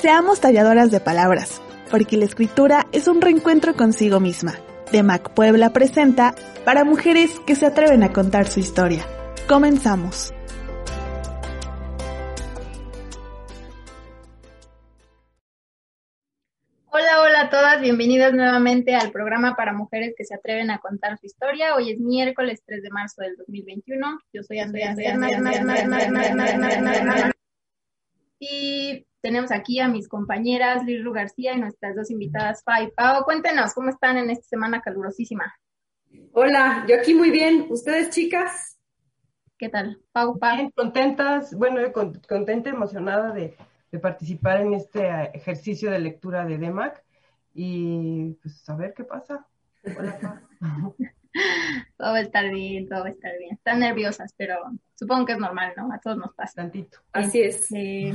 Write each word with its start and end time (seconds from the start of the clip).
Seamos 0.00 0.40
talladoras 0.40 0.90
de 0.90 0.98
palabras, 0.98 1.60
porque 1.90 2.16
la 2.16 2.24
escritura 2.24 2.86
es 2.90 3.06
un 3.06 3.20
reencuentro 3.20 3.74
consigo 3.74 4.18
misma. 4.18 4.54
De 4.90 5.02
Mac 5.02 5.34
Puebla 5.34 5.74
presenta 5.74 6.34
para 6.64 6.84
mujeres 6.84 7.38
que 7.40 7.54
se 7.54 7.66
atreven 7.66 8.02
a 8.02 8.10
contar 8.10 8.48
su 8.48 8.60
historia. 8.60 9.04
Comenzamos. 9.46 10.32
Hola, 16.86 17.20
hola 17.20 17.40
a 17.42 17.50
todas, 17.50 17.82
bienvenidas 17.82 18.32
nuevamente 18.32 18.94
al 18.94 19.12
programa 19.12 19.54
para 19.54 19.74
mujeres 19.74 20.14
que 20.16 20.24
se 20.24 20.34
atreven 20.34 20.70
a 20.70 20.78
contar 20.78 21.18
su 21.18 21.26
historia. 21.26 21.74
Hoy 21.74 21.92
es 21.92 21.98
miércoles 21.98 22.62
3 22.64 22.82
de 22.82 22.88
marzo 22.88 23.20
del 23.20 23.36
2021. 23.36 24.18
Yo 24.32 24.42
soy 24.44 24.60
Andrea 24.60 24.94
y 28.42 28.69
tenemos 29.20 29.50
aquí 29.50 29.80
a 29.80 29.88
mis 29.88 30.08
compañeras 30.08 30.84
Lilu 30.84 31.12
García 31.12 31.54
y 31.54 31.60
nuestras 31.60 31.94
dos 31.94 32.10
invitadas, 32.10 32.62
Fa 32.64 32.82
y 32.82 32.90
Pau. 32.90 33.24
Cuéntenos, 33.24 33.74
¿cómo 33.74 33.90
están 33.90 34.16
en 34.16 34.30
esta 34.30 34.46
semana 34.46 34.80
calurosísima? 34.80 35.54
Hola, 36.32 36.84
yo 36.88 36.96
aquí 36.96 37.14
muy 37.14 37.30
bien. 37.30 37.66
¿Ustedes, 37.70 38.10
chicas? 38.10 38.78
¿Qué 39.58 39.68
tal? 39.68 40.00
Pau, 40.12 40.38
Pau. 40.38 40.70
contentas, 40.74 41.54
bueno, 41.54 41.80
contenta, 41.92 42.70
emocionada 42.70 43.32
de, 43.32 43.56
participar 44.00 44.60
en 44.60 44.74
este 44.74 45.06
eh, 45.06 45.30
ejercicio 45.34 45.90
de 45.90 45.98
lectura 45.98 46.46
de 46.46 46.58
DEMAC 46.58 47.04
y 47.52 48.34
pues 48.34 48.66
a 48.68 48.76
ver 48.76 48.94
qué 48.94 49.04
pasa. 49.04 49.46
Hola, 49.84 50.40
Pau. 50.60 50.96
todo 51.98 52.12
va 52.12 52.16
a 52.16 52.20
estar 52.22 52.50
bien, 52.50 52.88
todo 52.88 53.00
va 53.00 53.06
a 53.06 53.10
estar 53.10 53.36
bien. 53.38 53.54
Están 53.54 53.80
nerviosas, 53.80 54.32
pero 54.36 54.56
supongo 54.94 55.26
que 55.26 55.32
es 55.32 55.38
normal, 55.38 55.74
¿no? 55.76 55.92
A 55.92 55.98
todos 55.98 56.16
nos 56.16 56.32
pasa. 56.34 56.54
Tantito. 56.54 56.98
Así 57.12 57.42
es. 57.42 57.70
Eh, 57.72 58.12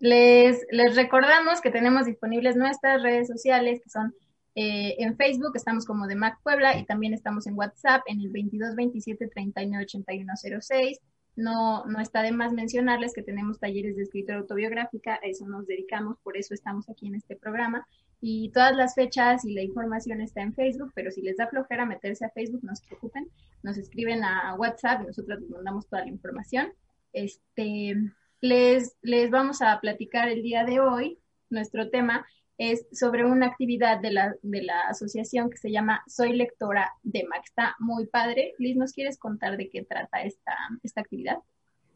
les, 0.00 0.64
les 0.70 0.96
recordamos 0.96 1.60
que 1.60 1.70
tenemos 1.70 2.06
disponibles 2.06 2.56
nuestras 2.56 3.02
redes 3.02 3.26
sociales, 3.26 3.80
que 3.82 3.90
son 3.90 4.14
eh, 4.54 4.96
en 4.98 5.16
Facebook, 5.16 5.52
estamos 5.54 5.84
como 5.84 6.06
de 6.06 6.16
Mac 6.16 6.40
Puebla, 6.42 6.76
y 6.78 6.84
también 6.84 7.14
estamos 7.14 7.46
en 7.46 7.54
WhatsApp 7.54 8.02
en 8.06 8.20
el 8.20 8.30
22 8.30 8.74
27 8.76 9.28
39 9.28 9.84
81 9.84 10.32
06. 10.60 10.98
No, 11.36 11.84
no 11.86 12.00
está 12.00 12.22
de 12.22 12.32
más 12.32 12.52
mencionarles 12.52 13.12
que 13.14 13.22
tenemos 13.22 13.60
talleres 13.60 13.94
de 13.94 14.02
escritura 14.02 14.38
autobiográfica, 14.38 15.14
a 15.14 15.26
eso 15.26 15.46
nos 15.46 15.68
dedicamos, 15.68 16.18
por 16.24 16.36
eso 16.36 16.54
estamos 16.54 16.88
aquí 16.88 17.06
en 17.06 17.14
este 17.14 17.36
programa. 17.36 17.86
Y 18.20 18.50
todas 18.50 18.74
las 18.74 18.96
fechas 18.96 19.44
y 19.44 19.54
la 19.54 19.62
información 19.62 20.20
está 20.20 20.42
en 20.42 20.52
Facebook, 20.52 20.90
pero 20.94 21.12
si 21.12 21.22
les 21.22 21.36
da 21.36 21.46
flojera 21.46 21.86
meterse 21.86 22.24
a 22.24 22.30
Facebook, 22.30 22.64
no 22.64 22.74
se 22.74 22.84
preocupen, 22.88 23.28
nos 23.62 23.78
escriben 23.78 24.24
a 24.24 24.56
WhatsApp 24.56 25.02
y 25.02 25.06
nosotros 25.06 25.40
les 25.40 25.50
mandamos 25.50 25.86
toda 25.86 26.02
la 26.02 26.08
información. 26.08 26.72
Este, 27.12 27.94
les, 28.40 28.96
les 29.02 29.30
vamos 29.30 29.62
a 29.62 29.80
platicar 29.80 30.28
el 30.28 30.42
día 30.42 30.64
de 30.64 30.80
hoy. 30.80 31.18
Nuestro 31.50 31.90
tema 31.90 32.26
es 32.58 32.86
sobre 32.92 33.24
una 33.24 33.46
actividad 33.46 34.00
de 34.00 34.12
la, 34.12 34.34
de 34.42 34.62
la 34.62 34.80
asociación 34.88 35.48
que 35.48 35.56
se 35.56 35.70
llama 35.70 36.02
Soy 36.06 36.32
Lectora 36.32 36.92
de 37.02 37.24
Mac. 37.24 37.42
Está 37.44 37.76
muy 37.78 38.06
padre. 38.06 38.54
Liz, 38.58 38.76
¿nos 38.76 38.92
quieres 38.92 39.18
contar 39.18 39.56
de 39.56 39.70
qué 39.70 39.84
trata 39.84 40.22
esta, 40.22 40.54
esta 40.82 41.00
actividad? 41.00 41.38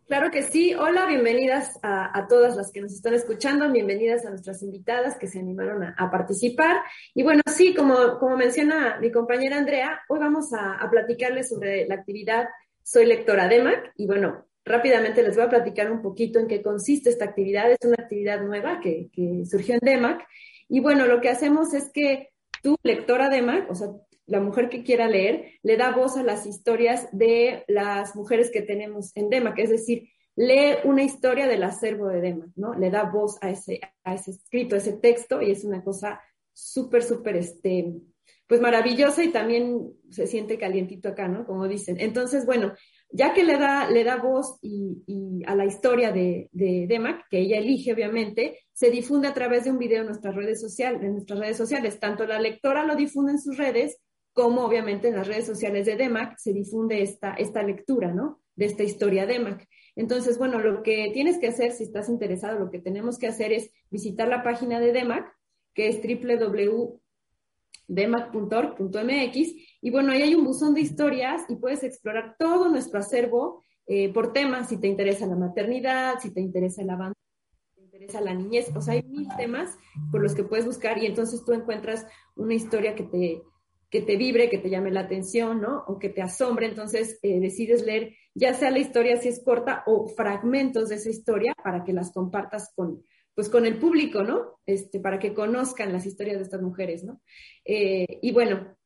Claro 0.06 0.30
que 0.30 0.42
sí. 0.42 0.74
Hola, 0.74 1.06
bienvenidas 1.06 1.78
a, 1.82 2.26
todas 2.28 2.56
las 2.56 2.70
que 2.70 2.80
nos 2.80 2.92
están 2.92 3.14
escuchando, 3.14 3.70
bienvenidas 3.70 4.26
a 4.26 4.30
nuestras 4.30 4.62
invitadas 4.62 5.16
que 5.16 5.26
se 5.26 5.38
animaron 5.38 5.82
a, 5.84 6.10
participar. 6.10 6.82
Y 7.14 7.22
bueno, 7.22 7.40
sí, 7.46 7.74
como, 7.74 8.18
como 8.18 8.36
menciona 8.36 8.98
mi 9.00 9.10
compañera 9.10 9.56
Andrea, 9.56 10.02
hoy 10.08 10.18
vamos 10.18 10.52
a, 10.52 10.74
a 10.74 10.90
platicarles 10.90 11.48
sobre 11.48 11.86
la 11.86 11.94
actividad 11.94 12.48
Soy 12.82 13.06
Lectora 13.06 13.48
de 13.48 13.62
Mac. 13.62 13.92
Y 13.96 14.06
bueno, 14.06 14.44
rápidamente 14.64 15.22
les 15.22 15.34
voy 15.34 15.44
a 15.44 15.50
platicar 15.50 15.90
un 15.90 16.02
poquito 16.02 16.38
en 16.38 16.46
qué 16.46 16.62
consiste 16.62 17.10
esta 17.10 17.26
actividad. 17.26 17.70
Es 17.70 17.78
una 17.84 17.96
actividad 17.98 18.42
nueva 18.42 18.80
que, 18.80 19.10
surgió 19.44 19.74
en 19.74 19.80
DEMAC. 19.82 20.26
Y 20.68 20.80
bueno, 20.80 21.06
lo 21.06 21.20
que 21.20 21.28
hacemos 21.28 21.74
es 21.74 21.90
que 21.92 22.30
tú, 22.62 22.76
lectora 22.82 23.28
DEMAC, 23.28 23.70
o 23.70 23.74
sea, 23.74 23.88
la 24.26 24.40
mujer 24.40 24.68
que 24.68 24.84
quiera 24.84 25.08
leer, 25.08 25.52
le 25.62 25.76
da 25.76 25.90
voz 25.90 26.16
a 26.16 26.22
las 26.22 26.46
historias 26.46 27.08
de 27.12 27.64
las 27.68 28.14
mujeres 28.14 28.50
que 28.50 28.62
tenemos 28.62 29.10
en 29.16 29.28
DEMAC. 29.28 29.58
Es 29.58 29.70
decir, 29.70 30.08
lee 30.36 30.76
una 30.84 31.02
historia 31.02 31.46
del 31.46 31.62
acervo 31.62 32.08
de 32.08 32.20
DEMAC, 32.20 32.50
¿no? 32.56 32.74
Le 32.74 32.90
da 32.90 33.04
voz 33.04 33.38
a 33.42 33.50
ese, 33.50 33.80
a 34.04 34.14
ese 34.14 34.30
escrito, 34.30 34.76
a 34.76 34.78
ese 34.78 34.94
texto, 34.94 35.42
y 35.42 35.50
es 35.50 35.64
una 35.64 35.82
cosa 35.82 36.20
súper, 36.52 37.02
súper, 37.02 37.36
este, 37.36 37.92
pues 38.46 38.60
maravillosa 38.60 39.24
y 39.24 39.32
también 39.32 39.94
se 40.10 40.26
siente 40.26 40.58
calientito 40.58 41.08
acá, 41.08 41.28
¿no? 41.28 41.46
Como 41.46 41.66
dicen. 41.68 41.96
Entonces, 41.98 42.46
bueno, 42.46 42.74
ya 43.12 43.34
que 43.34 43.44
le 43.44 43.58
da, 43.58 43.90
le 43.90 44.04
da 44.04 44.16
voz 44.16 44.58
y, 44.62 45.42
a 45.46 45.54
la 45.54 45.64
historia 45.64 46.12
de, 46.12 46.48
de 46.52 46.86
Demac, 46.88 47.28
que 47.28 47.40
ella 47.40 47.58
elige 47.58 47.92
obviamente, 47.92 48.58
se 48.72 48.90
difunde 48.90 49.28
a 49.28 49.34
través 49.34 49.64
de 49.64 49.70
un 49.70 49.78
video 49.78 50.00
en 50.00 50.06
nuestras 50.06 50.34
redes 50.34 50.60
sociales, 50.60 51.02
en 51.02 51.12
nuestras 51.12 51.38
redes 51.38 51.56
sociales. 51.56 52.00
Tanto 52.00 52.26
la 52.26 52.40
lectora 52.40 52.84
lo 52.84 52.96
difunde 52.96 53.32
en 53.32 53.40
sus 53.40 53.56
redes, 53.56 53.98
como 54.32 54.64
obviamente 54.64 55.08
en 55.08 55.16
las 55.16 55.26
redes 55.26 55.46
sociales 55.46 55.86
de 55.86 55.96
Demac 55.96 56.38
se 56.38 56.52
difunde 56.52 57.02
esta, 57.02 57.34
esta 57.34 57.62
lectura, 57.62 58.12
¿no? 58.12 58.40
De 58.56 58.66
esta 58.66 58.82
historia 58.82 59.26
Demac. 59.26 59.66
Entonces, 59.94 60.38
bueno, 60.38 60.58
lo 60.58 60.82
que 60.82 61.10
tienes 61.12 61.38
que 61.38 61.48
hacer, 61.48 61.72
si 61.72 61.84
estás 61.84 62.08
interesado, 62.08 62.58
lo 62.58 62.70
que 62.70 62.78
tenemos 62.78 63.18
que 63.18 63.26
hacer 63.26 63.52
es 63.52 63.70
visitar 63.90 64.28
la 64.28 64.42
página 64.42 64.80
de 64.80 64.92
Demac, 64.92 65.26
que 65.74 65.88
es 65.88 66.00
www 66.02 67.02
demac.org.mx. 67.92 69.54
Y 69.82 69.90
bueno, 69.90 70.12
ahí 70.12 70.22
hay 70.22 70.34
un 70.34 70.44
buzón 70.44 70.74
de 70.74 70.80
historias 70.80 71.42
y 71.48 71.56
puedes 71.56 71.82
explorar 71.82 72.36
todo 72.38 72.68
nuestro 72.70 73.00
acervo 73.00 73.62
eh, 73.86 74.12
por 74.12 74.32
temas, 74.32 74.68
si 74.68 74.78
te 74.78 74.86
interesa 74.86 75.26
la 75.26 75.34
maternidad, 75.34 76.20
si 76.20 76.30
te 76.30 76.40
interesa 76.40 76.84
la 76.84 76.96
banda, 76.96 77.18
si 77.66 77.74
te 77.74 77.82
interesa 77.82 78.20
la 78.20 78.32
niñez, 78.32 78.70
o 78.76 78.80
sea, 78.80 78.94
hay 78.94 79.02
mil 79.02 79.26
temas 79.36 79.76
por 80.12 80.22
los 80.22 80.34
que 80.34 80.44
puedes 80.44 80.64
buscar 80.64 81.02
y 81.02 81.06
entonces 81.06 81.44
tú 81.44 81.52
encuentras 81.52 82.06
una 82.36 82.54
historia 82.54 82.94
que 82.94 83.02
te, 83.02 83.42
que 83.90 84.00
te 84.00 84.16
vibre, 84.16 84.48
que 84.48 84.58
te 84.58 84.70
llame 84.70 84.92
la 84.92 85.00
atención, 85.00 85.60
¿no? 85.60 85.82
O 85.88 85.98
que 85.98 86.08
te 86.08 86.22
asombre, 86.22 86.66
entonces 86.66 87.18
eh, 87.22 87.40
decides 87.40 87.84
leer 87.84 88.14
ya 88.34 88.54
sea 88.54 88.70
la 88.70 88.78
historia 88.78 89.16
si 89.16 89.28
es 89.28 89.42
corta 89.44 89.82
o 89.86 90.06
fragmentos 90.06 90.88
de 90.88 90.94
esa 90.94 91.10
historia 91.10 91.54
para 91.62 91.84
que 91.84 91.92
las 91.92 92.12
compartas 92.12 92.72
con, 92.74 93.02
pues 93.34 93.48
con 93.48 93.66
el 93.66 93.78
público, 93.78 94.22
¿no? 94.22 94.60
Este, 94.64 95.00
para 95.00 95.18
que 95.18 95.34
conozcan 95.34 95.92
las 95.92 96.06
historias 96.06 96.38
de 96.38 96.44
estas 96.44 96.62
mujeres, 96.62 97.04
¿no? 97.04 97.20
Eh, 97.64 98.06
y 98.22 98.32
bueno, 98.32 98.76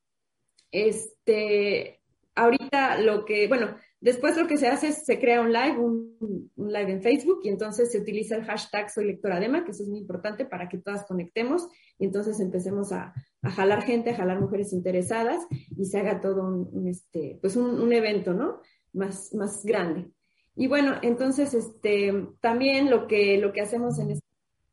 este, 0.71 2.01
ahorita 2.35 3.01
lo 3.01 3.25
que, 3.25 3.49
bueno, 3.49 3.77
después 4.01 4.37
lo 4.37 4.47
que 4.47 4.57
se 4.57 4.69
hace 4.69 4.89
es, 4.89 5.05
se 5.05 5.19
crea 5.19 5.41
un 5.41 5.53
live, 5.53 5.79
un, 5.79 6.51
live 6.57 6.93
en 6.93 7.03
Facebook, 7.03 7.41
y 7.45 7.49
entonces 7.49 7.91
se 7.93 7.99
utiliza 7.99 8.37
el 8.37 8.45
hashtag 8.45 8.91
Soy 8.91 9.07
Lectora 9.07 9.41
Dema, 9.41 9.65
que 9.65 9.71
eso 9.71 9.83
es 9.83 9.89
muy 9.89 9.99
importante 9.99 10.45
para 10.45 10.69
que 10.69 10.79
todas 10.79 11.05
conectemos, 11.07 11.69
y 11.99 12.05
entonces 12.05 12.41
empecemos 12.41 12.93
a, 12.93 13.15
jalar 13.43 13.83
gente, 13.83 14.11
a 14.11 14.17
jalar 14.17 14.41
mujeres 14.41 14.73
interesadas, 14.73 15.47
y 15.51 15.85
se 15.85 15.99
haga 15.99 16.21
todo 16.21 16.47
un, 16.47 16.89
este, 16.89 17.39
pues 17.41 17.57
un 17.57 17.93
evento, 17.93 18.35
¿no? 18.35 18.61
Más, 18.93 19.35
más 19.35 19.65
grande. 19.65 20.11
Y 20.57 20.69
bueno, 20.69 20.95
entonces 21.03 21.53
este, 21.53 22.29
también 22.41 22.91
lo 22.91 23.07
que, 23.07 23.37
lo 23.39 23.53
que 23.53 23.61
hacemos 23.61 23.99
en 23.99 24.13
esta, 24.13 24.27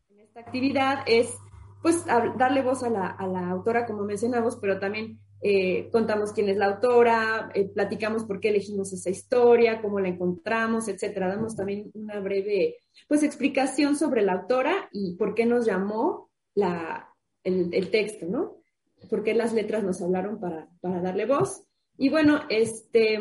en 0.10 0.20
esta 0.22 0.40
actividad 0.40 1.00
es 1.06 1.38
pues 1.82 2.06
darle 2.06 2.62
voz 2.62 2.82
a 2.84 2.90
la, 2.90 3.08
a 3.08 3.28
la 3.28 3.50
autora, 3.50 3.86
como 3.86 4.06
mencionamos, 4.06 4.56
pero 4.56 4.80
también 4.80 5.20
eh, 5.46 5.90
contamos 5.92 6.32
quién 6.32 6.48
es 6.48 6.56
la 6.56 6.68
autora, 6.68 7.52
eh, 7.54 7.68
platicamos 7.68 8.24
por 8.24 8.40
qué 8.40 8.48
elegimos 8.48 8.94
esa 8.94 9.10
historia, 9.10 9.82
cómo 9.82 10.00
la 10.00 10.08
encontramos, 10.08 10.88
etcétera. 10.88 11.28
Damos 11.28 11.58
también 11.58 11.92
una 11.96 12.22
breve, 12.22 12.78
pues, 13.10 13.24
explicación 13.24 13.98
sobre 13.98 14.22
la 14.22 14.34
autora 14.34 14.88
y 14.94 15.16
por 15.18 15.36
qué 15.36 15.46
nos 15.46 15.66
llamó 15.66 16.30
la, 16.56 17.10
el, 17.44 17.74
el, 17.74 17.92
texto, 17.92 18.26
¿no? 18.26 18.62
Por 19.10 19.22
qué 19.22 19.34
las 19.34 19.54
letras 19.54 19.84
nos 19.84 20.02
hablaron 20.02 20.40
para, 20.40 20.70
para 20.80 21.02
darle 21.02 21.26
voz. 21.26 21.64
Y 21.98 22.08
bueno, 22.08 22.44
este, 22.48 23.20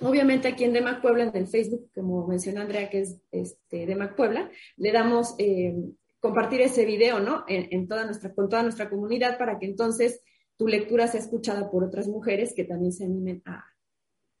obviamente 0.00 0.48
aquí 0.48 0.64
en 0.64 0.72
Demac 0.72 1.00
Puebla, 1.00 1.24
en 1.24 1.36
el 1.36 1.46
Facebook, 1.46 1.92
como 1.94 2.26
mencionó 2.26 2.60
Andrea, 2.60 2.90
que 2.90 3.02
es 3.02 3.20
este, 3.30 3.86
Demac 3.86 4.16
Puebla, 4.16 4.50
le 4.76 4.90
damos 4.90 5.36
eh, 5.38 5.76
compartir 6.18 6.60
ese 6.60 6.84
video, 6.84 7.20
¿no? 7.20 7.44
En, 7.46 7.68
en, 7.70 7.86
toda 7.86 8.04
nuestra, 8.04 8.34
con 8.34 8.48
toda 8.48 8.64
nuestra 8.64 8.90
comunidad 8.90 9.38
para 9.38 9.60
que 9.60 9.66
entonces 9.66 10.20
tu 10.60 10.68
lectura 10.68 11.06
sea 11.06 11.20
escuchada 11.20 11.70
por 11.70 11.84
otras 11.84 12.06
mujeres 12.06 12.52
que 12.54 12.64
también 12.64 12.92
se 12.92 13.06
animen 13.06 13.40
a, 13.46 13.64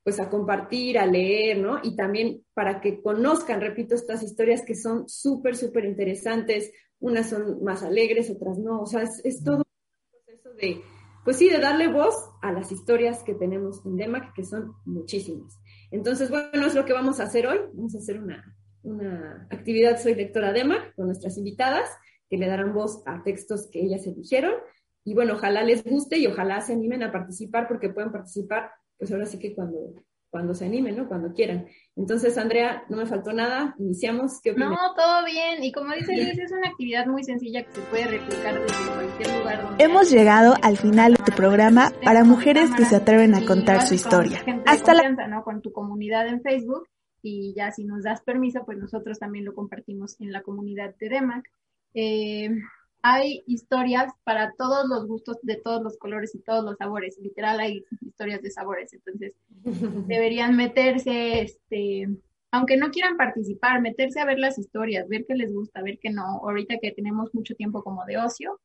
pues 0.04 0.20
a 0.20 0.28
compartir, 0.28 0.98
a 0.98 1.06
leer, 1.06 1.56
¿no? 1.56 1.80
Y 1.82 1.96
también 1.96 2.44
para 2.52 2.82
que 2.82 3.00
conozcan, 3.00 3.62
repito, 3.62 3.94
estas 3.94 4.22
historias 4.22 4.60
que 4.60 4.74
son 4.74 5.08
súper, 5.08 5.56
súper 5.56 5.86
interesantes. 5.86 6.72
Unas 6.98 7.30
son 7.30 7.64
más 7.64 7.82
alegres, 7.82 8.28
otras 8.28 8.58
no. 8.58 8.82
O 8.82 8.86
sea, 8.86 9.02
es, 9.02 9.42
todo 9.42 9.56
un 9.56 9.64
proceso 10.10 10.52
de, 10.60 10.82
pues 11.24 11.38
sí, 11.38 11.48
de 11.48 11.58
darle 11.58 11.90
voz 11.90 12.14
a 12.42 12.52
las 12.52 12.70
historias 12.70 13.22
que 13.22 13.32
tenemos 13.32 13.80
en 13.86 13.96
DEMAC, 13.96 14.34
que 14.34 14.44
son 14.44 14.74
muchísimas. 14.84 15.58
Entonces, 15.90 16.28
bueno, 16.28 16.66
es 16.66 16.74
lo 16.74 16.84
que 16.84 16.92
vamos 16.92 17.18
a 17.20 17.22
hacer 17.22 17.46
hoy. 17.46 17.60
Vamos 17.72 17.94
a 17.94 17.98
hacer 17.98 18.20
una, 18.20 18.58
una 18.82 19.48
actividad 19.50 19.98
Soy 19.98 20.14
Lectora 20.16 20.52
DEMAC 20.52 20.94
con 20.96 21.06
nuestras 21.06 21.38
invitadas, 21.38 21.88
que 22.28 22.36
le 22.36 22.46
darán 22.46 22.74
voz 22.74 23.02
a 23.06 23.22
textos 23.22 23.70
que 23.72 23.80
ellas 23.80 24.06
eligieron 24.06 24.52
y 25.04 25.14
bueno, 25.14 25.34
ojalá 25.34 25.62
les 25.62 25.84
guste 25.84 26.18
y 26.18 26.26
ojalá 26.26 26.60
se 26.60 26.72
animen 26.72 27.02
a 27.02 27.12
participar 27.12 27.66
porque 27.68 27.90
pueden 27.90 28.12
participar, 28.12 28.70
pues 28.98 29.10
ahora 29.12 29.26
sí 29.26 29.38
que 29.38 29.54
cuando, 29.54 29.94
cuando 30.28 30.54
se 30.54 30.66
animen, 30.66 30.96
¿no? 30.96 31.08
Cuando 31.08 31.32
quieran. 31.32 31.66
Entonces, 31.96 32.36
Andrea, 32.38 32.84
no 32.88 32.98
me 32.98 33.06
faltó 33.06 33.32
nada, 33.32 33.74
iniciamos. 33.78 34.40
¿Qué 34.42 34.52
no, 34.54 34.76
todo 34.94 35.24
bien. 35.24 35.64
Y 35.64 35.72
como 35.72 35.92
dice 35.94 36.14
Liz, 36.14 36.38
es 36.38 36.52
una 36.52 36.68
actividad 36.68 37.06
muy 37.06 37.24
sencilla 37.24 37.64
que 37.64 37.72
se 37.72 37.80
puede 37.82 38.06
replicar 38.06 38.60
desde 38.60 38.94
cualquier 38.94 39.38
lugar. 39.38 39.62
Donde 39.62 39.84
Hemos 39.84 40.10
llegado 40.10 40.54
al 40.62 40.76
final 40.76 41.14
de 41.14 41.24
tu 41.24 41.32
programa 41.32 41.92
para 42.04 42.24
mujeres 42.24 42.70
que 42.76 42.84
se 42.84 42.96
atreven 42.96 43.34
a 43.34 43.44
contar 43.44 43.86
su 43.86 43.94
historia. 43.94 44.44
Hasta 44.66 44.94
la... 44.94 45.10
¿no? 45.28 45.42
Con 45.42 45.62
tu 45.62 45.72
comunidad 45.72 46.28
en 46.28 46.42
Facebook 46.42 46.88
y 47.22 47.52
ya 47.54 47.70
si 47.72 47.84
nos 47.84 48.04
das 48.04 48.22
permiso, 48.22 48.64
pues 48.64 48.78
nosotros 48.78 49.18
también 49.18 49.44
lo 49.44 49.54
compartimos 49.54 50.18
en 50.20 50.32
la 50.32 50.42
comunidad 50.42 50.94
de 50.98 51.08
DEMAC. 51.08 51.44
Eh, 51.94 52.50
hay 53.02 53.42
historias 53.46 54.12
para 54.24 54.52
todos 54.52 54.88
los 54.88 55.06
gustos, 55.06 55.38
de 55.42 55.56
todos 55.56 55.82
los 55.82 55.96
colores 55.96 56.34
y 56.34 56.40
todos 56.40 56.64
los 56.64 56.76
sabores. 56.76 57.18
Literal 57.18 57.60
hay 57.60 57.84
historias 58.00 58.42
de 58.42 58.50
sabores. 58.50 58.92
Entonces, 58.92 59.34
deberían 60.06 60.56
meterse, 60.56 61.42
este, 61.42 62.08
aunque 62.50 62.76
no 62.76 62.90
quieran 62.90 63.16
participar, 63.16 63.80
meterse 63.80 64.20
a 64.20 64.26
ver 64.26 64.38
las 64.38 64.58
historias, 64.58 65.08
ver 65.08 65.24
qué 65.26 65.34
les 65.34 65.52
gusta, 65.52 65.82
ver 65.82 65.98
qué 65.98 66.10
no. 66.10 66.24
Ahorita 66.24 66.78
que 66.80 66.92
tenemos 66.92 67.34
mucho 67.34 67.54
tiempo 67.54 67.82
como 67.82 68.04
de 68.04 68.18
ocio, 68.18 68.60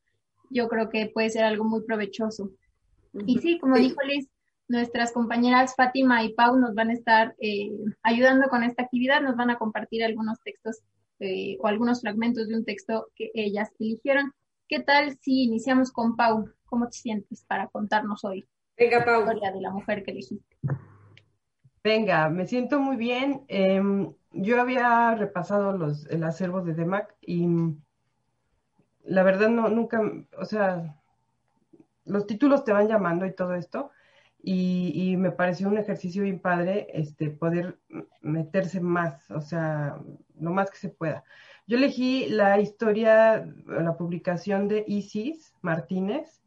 yo 0.49 0.67
creo 0.67 0.89
que 0.89 1.07
puede 1.07 1.29
ser 1.29 1.43
algo 1.43 1.63
muy 1.63 1.83
provechoso. 1.83 2.51
Y 3.25 3.39
sí, 3.39 3.59
como 3.59 3.77
dijo 3.77 4.01
Liz, 4.03 4.27
nuestras 4.67 5.13
compañeras 5.13 5.75
Fátima 5.75 6.23
y 6.23 6.33
Pau 6.33 6.57
nos 6.57 6.73
van 6.73 6.89
a 6.89 6.93
estar 6.93 7.35
eh, 7.39 7.71
ayudando 8.03 8.49
con 8.49 8.63
esta 8.63 8.83
actividad, 8.83 9.21
nos 9.21 9.37
van 9.37 9.49
a 9.49 9.57
compartir 9.57 10.03
algunos 10.03 10.41
textos 10.41 10.81
eh, 11.19 11.57
o 11.59 11.67
algunos 11.67 12.01
fragmentos 12.01 12.47
de 12.47 12.55
un 12.55 12.65
texto 12.65 13.07
que 13.15 13.31
ellas 13.33 13.71
eligieron. 13.79 14.33
¿Qué 14.67 14.79
tal 14.79 15.17
si 15.17 15.43
iniciamos 15.43 15.91
con 15.91 16.15
Pau? 16.15 16.49
¿Cómo 16.65 16.87
te 16.87 16.97
sientes 16.97 17.45
para 17.45 17.67
contarnos 17.67 18.23
hoy 18.25 18.45
Venga, 18.77 19.05
Pau. 19.05 19.25
la 19.25 19.33
historia 19.33 19.51
de 19.51 19.61
la 19.61 19.71
mujer 19.71 20.03
que 20.03 20.11
elegiste? 20.11 20.57
Venga, 21.83 22.29
me 22.29 22.47
siento 22.47 22.79
muy 22.79 22.95
bien. 22.95 23.45
Eh, 23.47 23.81
yo 24.31 24.59
había 24.59 25.15
repasado 25.15 25.77
los, 25.77 26.05
el 26.07 26.23
acervo 26.23 26.61
de 26.61 26.73
DEMAC 26.73 27.15
y 27.21 27.47
la 29.03 29.23
verdad 29.23 29.49
no, 29.49 29.69
nunca, 29.69 30.01
o 30.37 30.45
sea, 30.45 30.95
los 32.05 32.27
títulos 32.27 32.63
te 32.63 32.73
van 32.73 32.87
llamando 32.87 33.25
y 33.25 33.33
todo 33.33 33.55
esto, 33.55 33.91
y, 34.47 35.17
me 35.17 35.31
pareció 35.31 35.67
un 35.67 35.79
ejercicio 35.79 36.21
bien 36.21 36.39
padre 36.39 36.87
este, 36.93 37.31
poder 37.31 37.79
meterse 38.21 38.79
más, 38.79 39.31
o 39.31 39.41
sea, 39.41 39.99
lo 40.39 40.51
más 40.51 40.69
que 40.69 40.77
se 40.77 40.89
pueda. 40.89 41.23
Yo 41.65 41.77
elegí 41.77 42.27
la 42.29 42.59
historia, 42.59 43.51
la 43.65 43.97
publicación 43.97 44.67
de 44.67 44.85
Isis 44.87 45.51
Martínez, 45.61 46.43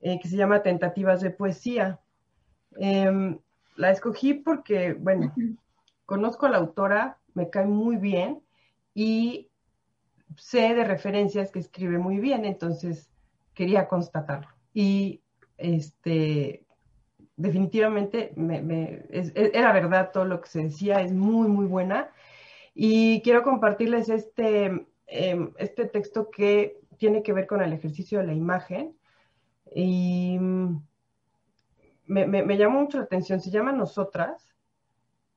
eh, 0.00 0.18
que 0.18 0.28
se 0.28 0.36
llama 0.36 0.62
Tentativas 0.62 1.20
de 1.20 1.30
Poesía. 1.30 2.00
Em, 2.78 3.38
la 3.76 3.90
escogí 3.90 4.32
porque, 4.32 4.94
bueno, 4.94 5.34
conozco 6.06 6.46
a 6.46 6.50
la 6.50 6.58
autora, 6.58 7.18
me 7.34 7.50
cae 7.50 7.66
muy 7.66 7.96
bien 7.96 8.40
y 8.94 9.50
sé 10.38 10.74
de 10.74 10.84
referencias 10.84 11.50
que 11.50 11.58
escribe 11.58 11.98
muy 11.98 12.20
bien, 12.20 12.46
entonces 12.46 13.10
quería 13.52 13.86
constatarlo. 13.86 14.48
Y 14.72 15.20
este, 15.58 16.64
definitivamente 17.38 18.32
me, 18.36 19.04
era 19.34 19.72
verdad 19.72 20.10
todo 20.12 20.24
lo 20.24 20.40
que 20.40 20.48
se 20.48 20.64
decía, 20.64 21.00
es 21.00 21.12
muy, 21.12 21.48
muy 21.48 21.66
buena. 21.66 22.10
Y 22.74 23.22
quiero 23.22 23.42
compartirles 23.42 24.08
este, 24.08 24.86
em, 25.06 25.52
este 25.56 25.86
texto 25.86 26.30
que 26.30 26.80
tiene 26.98 27.22
que 27.22 27.32
ver 27.32 27.46
con 27.46 27.62
el 27.62 27.72
ejercicio 27.72 28.18
de 28.18 28.26
la 28.26 28.34
imagen. 28.34 28.96
Y 29.74 30.36
mm, 30.38 30.82
me, 32.06 32.26
me, 32.26 32.56
llamó 32.56 32.80
mucho 32.80 32.98
la 32.98 33.04
atención, 33.04 33.40
se 33.40 33.50
llama 33.50 33.72
Nosotras 33.72 34.54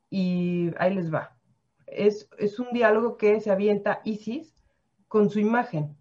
y 0.10 0.72
ahí 0.78 0.96
les 0.96 1.14
va. 1.14 1.38
Es, 1.86 2.30
es 2.40 2.60
un 2.60 2.72
diálogo 2.74 3.18
que 3.18 3.40
se 3.42 3.52
avienta 3.52 4.02
Isis 4.06 4.56
con 5.08 5.30
su 5.30 5.40
imagen. 5.40 5.96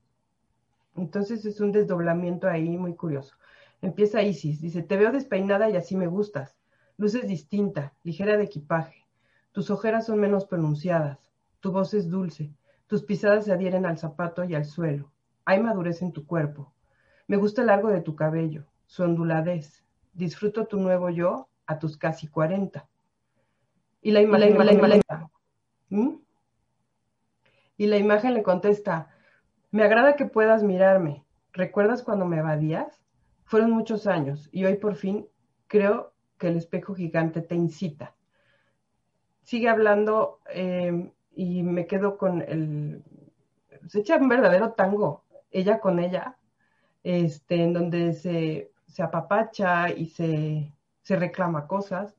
Entonces 0.97 1.45
es 1.45 1.61
un 1.61 1.73
desdoblamiento 1.73 2.49
ahí 2.49 2.79
muy 2.79 2.95
curioso. 2.95 3.37
Empieza 3.83 4.23
Isis, 4.23 4.61
dice, 4.61 4.83
te 4.83 4.97
veo 4.97 5.11
despeinada 5.13 5.71
y 5.71 5.77
así 5.77 5.97
me 5.97 6.07
gustas. 6.07 6.59
Luces 6.97 7.27
distinta, 7.27 7.95
ligera 8.03 8.37
de 8.37 8.45
equipaje. 8.45 9.07
Tus 9.53 9.71
ojeras 9.71 10.07
son 10.07 10.21
menos 10.21 10.45
pronunciadas. 10.45 11.33
Tu 11.61 11.73
voz 11.73 11.95
es 11.95 12.11
dulce. 12.11 12.53
Tus 12.87 13.03
pisadas 13.03 13.45
se 13.45 13.53
adhieren 13.53 13.87
al 13.87 13.99
zapato 13.99 14.45
y 14.45 14.55
al 14.55 14.65
suelo. 14.65 15.11
Hay 15.45 15.61
madurez 15.61 16.03
en 16.03 16.13
tu 16.13 16.27
cuerpo. 16.27 16.75
Me 17.27 17.37
gusta 17.37 17.63
el 17.63 17.69
largo 17.69 17.89
de 17.89 18.01
tu 18.01 18.17
cabello, 18.17 18.67
su 18.87 19.03
onduladez. 19.03 19.85
Disfruto 20.13 20.67
tu 20.67 20.79
nuevo 20.79 21.11
yo 21.11 21.49
a 21.67 21.79
tus 21.79 21.97
casi 21.97 22.27
cuarenta. 22.27 22.89
Y 24.03 24.11
la, 24.11 24.21
imagen, 24.21 24.57
¿Mm? 25.91 26.17
y 27.77 27.87
la 27.87 27.99
imagen 27.99 28.35
le 28.35 28.43
contesta, 28.43 29.11
me 29.71 29.85
agrada 29.85 30.17
que 30.17 30.25
puedas 30.25 30.63
mirarme. 30.63 31.25
¿Recuerdas 31.53 32.03
cuando 32.03 32.27
me 32.27 32.39
evadías? 32.39 33.01
Fueron 33.51 33.73
muchos 33.73 34.07
años 34.07 34.49
y 34.53 34.65
hoy 34.65 34.77
por 34.77 34.95
fin 34.95 35.27
creo 35.67 36.13
que 36.39 36.47
el 36.47 36.57
espejo 36.57 36.95
gigante 36.95 37.43
te 37.43 37.57
incita. 37.57 38.15
Sigue 39.43 39.69
hablando 39.69 40.39
eh, 40.55 41.11
y 41.35 41.65
me 41.65 41.89
quedo 41.89 42.17
con 42.17 42.43
el... 42.43 43.03
Se 43.89 43.99
echa 43.99 44.19
un 44.19 44.29
verdadero 44.29 44.75
tango, 44.75 45.25
ella 45.51 45.81
con 45.81 45.99
ella, 45.99 46.39
este, 47.03 47.65
en 47.65 47.73
donde 47.73 48.13
se, 48.13 48.71
se 48.87 49.03
apapacha 49.03 49.91
y 49.91 50.07
se, 50.07 50.73
se 51.03 51.17
reclama 51.17 51.67
cosas. 51.67 52.15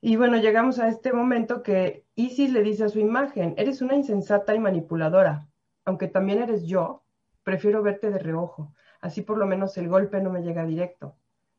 Y 0.00 0.14
bueno, 0.14 0.36
llegamos 0.36 0.78
a 0.78 0.86
este 0.86 1.12
momento 1.12 1.64
que 1.64 2.04
Isis 2.14 2.52
le 2.52 2.62
dice 2.62 2.84
a 2.84 2.88
su 2.88 3.00
imagen, 3.00 3.54
eres 3.56 3.82
una 3.82 3.96
insensata 3.96 4.54
y 4.54 4.60
manipuladora, 4.60 5.48
aunque 5.84 6.06
también 6.06 6.40
eres 6.40 6.66
yo, 6.66 7.02
prefiero 7.42 7.82
verte 7.82 8.12
de 8.12 8.20
reojo. 8.20 8.72
Así 9.04 9.20
por 9.20 9.36
lo 9.36 9.44
menos 9.44 9.76
el 9.76 9.86
golpe 9.86 10.22
no 10.22 10.30
me 10.30 10.42
llega 10.42 10.64
directo. 10.64 11.14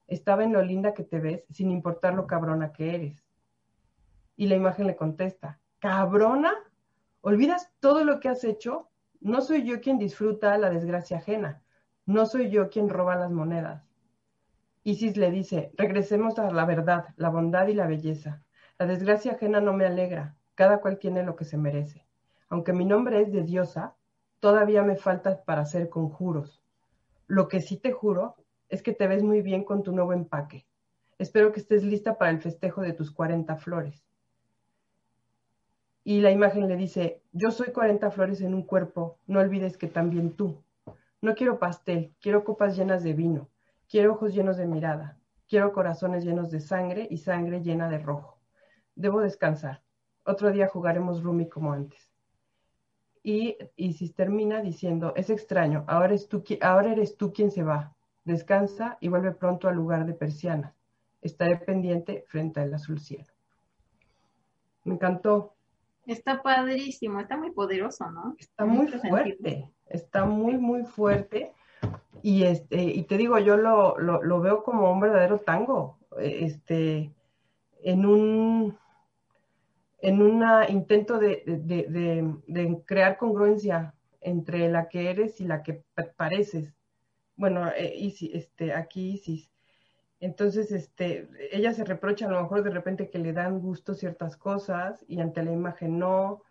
Estaba 0.08 0.44
en 0.44 0.52
lo 0.52 0.64
linda 0.64 0.96
que 0.96 1.04
te 1.04 1.20
ves, 1.20 1.44
sin 1.52 1.70
importar 1.70 2.16
lo 2.16 2.25
cabrona 2.25 2.72
que 2.72 2.96
eres. 2.96 3.24
Y 4.36 4.48
la 4.48 4.56
imagen 4.56 4.88
le 4.88 4.96
contesta, 4.96 5.60
¿cabrona? 5.78 6.56
¿Olvidas 7.22 7.72
todo 7.80 8.04
lo 8.04 8.20
que 8.20 8.30
has 8.30 8.44
hecho? 8.44 8.90
No 9.22 9.42
soy 9.42 9.64
yo 9.64 9.80
quien 9.80 10.00
disfruta 10.00 10.58
la 10.58 10.72
desgracia 10.72 11.18
ajena. 11.18 11.62
No 12.08 12.25
soy 12.25 12.50
yo 12.50 12.72
quien 12.72 12.90
roba 12.90 13.16
las 13.16 13.30
monedas. 13.30 13.84
Isis 14.82 15.16
le 15.16 15.30
dice, 15.30 15.72
regresemos 15.75 16.40
a 16.40 16.50
la 16.50 16.66
verdad, 16.66 17.14
la 17.16 17.30
bondad 17.30 17.68
y 17.68 17.75
la 17.75 17.86
belleza. 17.86 18.44
La 18.80 18.88
desgracia 18.88 19.34
ajena 19.34 19.62
no 19.62 19.74
me 19.74 19.86
alegra. 19.86 20.36
Cada 20.56 20.82
cual 20.82 20.98
tiene 20.98 21.22
lo 21.22 21.36
que 21.36 21.46
se 21.46 21.58
merece. 21.58 22.08
Aunque 22.50 22.74
mi 22.74 22.86
nombre 22.86 23.22
es 23.22 23.32
de 23.32 23.44
diosa, 23.44 23.94
todavía 24.40 24.82
me 24.82 24.96
falta 24.96 25.44
para 25.44 25.62
hacer 25.62 25.90
conjuros. 25.90 26.65
Lo 27.27 27.48
que 27.48 27.62
sí 27.62 27.77
te 27.77 27.91
juro 27.91 28.36
es 28.70 28.82
que 28.82 28.94
te 28.94 29.08
ves 29.08 29.24
muy 29.24 29.41
bien 29.41 29.63
con 29.63 29.84
tu 29.84 29.91
nuevo 29.91 30.13
empaque. 30.13 30.65
Espero 31.17 31.51
que 31.51 31.60
estés 31.60 31.84
lista 31.84 32.17
para 32.17 32.32
el 32.32 32.39
festejo 32.39 32.82
de 32.82 32.94
tus 32.94 33.12
40 33.12 33.55
flores. 33.58 34.05
y 36.08 36.22
la 36.22 36.29
imagen 36.29 36.67
le 36.67 36.77
dice, 36.77 37.24
yo 37.32 37.50
soy 37.50 37.72
40 37.72 38.12
flores 38.12 38.39
en 38.41 38.53
un 38.53 38.62
cuerpo, 38.62 39.17
no 39.25 39.39
olvides 39.39 39.75
que 39.75 39.88
también 39.88 40.36
tú. 40.36 40.63
No 41.20 41.34
quiero 41.34 41.58
pastel, 41.58 42.13
quiero 42.22 42.44
copas 42.44 42.77
llenas 42.77 43.03
de 43.03 43.13
vino, 43.13 43.50
quiero 43.89 44.13
ojos 44.13 44.36
llenos 44.36 44.58
de 44.58 44.67
mirada, 44.67 45.17
quiero 45.50 45.74
corazones 45.74 46.24
llenos 46.24 46.51
de 46.51 46.60
sangre 46.60 47.08
y 47.10 47.17
sangre 47.17 47.62
llena 47.62 47.89
de 47.89 47.98
rojo. 47.98 48.39
Debo 48.94 49.20
descansar. 49.20 49.82
Otro 50.24 50.51
día 50.51 50.67
jugaremos 50.67 51.24
Rumi 51.24 51.50
como 51.50 51.74
antes. 51.74 52.15
Y 53.27 53.58
Isis 53.75 54.13
termina 54.13 54.62
diciendo, 54.62 55.12
es 55.15 55.32
extraño, 55.32 55.84
ahora, 55.88 56.13
es 56.13 56.29
tú, 56.29 56.44
ahora 56.62 56.91
eres 56.91 57.17
tú 57.17 57.34
quien 57.34 57.50
se 57.50 57.63
va. 57.63 57.91
Descansa 58.24 59.00
y 59.01 59.08
vuelve 59.08 59.32
pronto 59.32 59.67
al 59.67 59.77
lugar 59.77 60.05
de 60.05 60.13
persiana. 60.13 60.75
Estaré 61.24 61.58
pendiente 61.58 62.24
frente 62.27 62.60
al 62.60 62.72
azul 62.72 63.00
cielo. 63.00 63.25
Me 64.84 64.94
encantó. 64.94 65.55
Está 66.05 66.44
padrísimo, 66.44 67.20
está 67.20 67.36
muy 67.36 67.50
poderoso, 67.50 68.12
¿no? 68.12 68.36
Está 68.38 68.63
muy 68.63 68.89
fuerte, 68.89 69.72
está 69.88 70.25
muy, 70.25 70.60
muy 70.60 70.86
fuerte. 70.86 71.51
Y, 72.22 72.44
este, 72.44 72.84
y 72.84 73.01
te 73.05 73.17
digo, 73.17 73.39
yo 73.39 73.58
lo, 73.58 73.98
lo, 73.98 74.39
veo 74.39 74.62
como 74.63 74.91
un 74.91 75.00
verdadero 75.00 75.39
tango, 75.39 75.98
este, 76.20 77.12
en 77.82 78.05
un, 78.05 78.77
en 80.00 80.22
un 80.22 80.44
intento 80.70 81.20
de, 81.20 81.44
de, 81.46 82.36
de, 82.48 82.84
crear 82.86 83.18
congruencia 83.18 83.94
entre 84.22 84.70
la 84.70 84.90
que 84.90 85.10
eres 85.10 85.40
y 85.42 85.46
la 85.46 85.64
que 85.64 85.84
pareces. 86.18 86.74
Bueno, 87.36 87.68
eh, 87.70 88.12
este, 88.34 88.74
aquí 88.74 89.14
Isis. 89.14 89.50
Entonces, 90.20 90.72
este, 90.72 91.30
ella 91.52 91.74
se 91.74 91.84
reprocha 91.84 92.28
a 92.28 92.32
lo 92.32 92.42
mejor 92.42 92.64
de 92.64 92.72
repente 92.72 93.10
que 93.10 93.20
le 93.20 93.34
dan 93.34 93.60
gusto 93.60 93.94
ciertas 93.94 94.38
cosas 94.38 95.04
y 95.08 95.20
ante 95.20 95.44
la 95.44 95.52
imagen 95.52 96.00
no. 96.00 96.42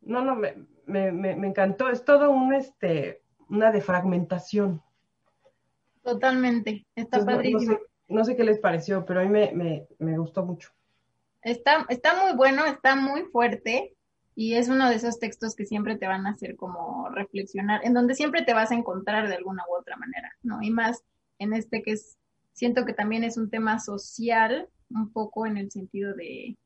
No, 0.00 0.24
no, 0.24 0.34
me, 0.34 0.66
me, 0.86 1.12
me 1.12 1.46
encantó. 1.46 1.88
Es 1.88 2.04
todo 2.04 2.30
un, 2.30 2.54
este, 2.54 3.22
una 3.48 3.70
defragmentación. 3.70 4.82
Totalmente, 6.02 6.86
está 6.96 7.24
padrísimo. 7.24 7.78
No, 8.08 8.24
sé, 8.24 8.36
qué 8.36 8.44
les 8.44 8.58
pareció, 8.58 9.04
pero 9.04 9.20
a 9.20 9.24
mí 9.24 9.28
me, 9.28 9.86
me, 9.98 10.18
gustó 10.18 10.44
mucho. 10.44 10.70
Está, 11.42 11.86
está 11.88 12.22
muy 12.22 12.36
bueno, 12.36 12.64
está 12.66 12.96
muy 12.96 13.22
fuerte 13.24 13.96
y 14.34 14.54
es 14.54 14.68
uno 14.68 14.88
de 14.88 14.96
esos 14.96 15.18
textos 15.18 15.54
que 15.54 15.66
siempre 15.66 15.96
te 15.96 16.06
van 16.06 16.26
a 16.26 16.30
hacer 16.30 16.56
como 16.56 17.08
reflexionar, 17.10 17.80
en 17.84 17.94
donde 17.94 18.14
siempre 18.14 18.42
te 18.42 18.54
vas 18.54 18.70
a 18.70 18.74
encontrar 18.74 19.28
de 19.28 19.34
alguna 19.34 19.64
u 19.68 19.78
otra 19.78 19.96
manera, 19.96 20.30
¿no? 20.42 20.62
Y 20.62 20.70
más 20.70 21.02
en 21.38 21.52
este 21.52 21.82
que 21.82 21.92
es 21.92 22.16
siento 22.52 22.84
que 22.84 22.92
también 22.92 23.24
es 23.24 23.36
un 23.36 23.50
tema 23.50 23.78
social, 23.78 24.68
un 24.90 25.12
poco 25.12 25.46
en 25.46 25.56
el 25.56 25.70
sentido 25.70 26.14
de 26.14 26.56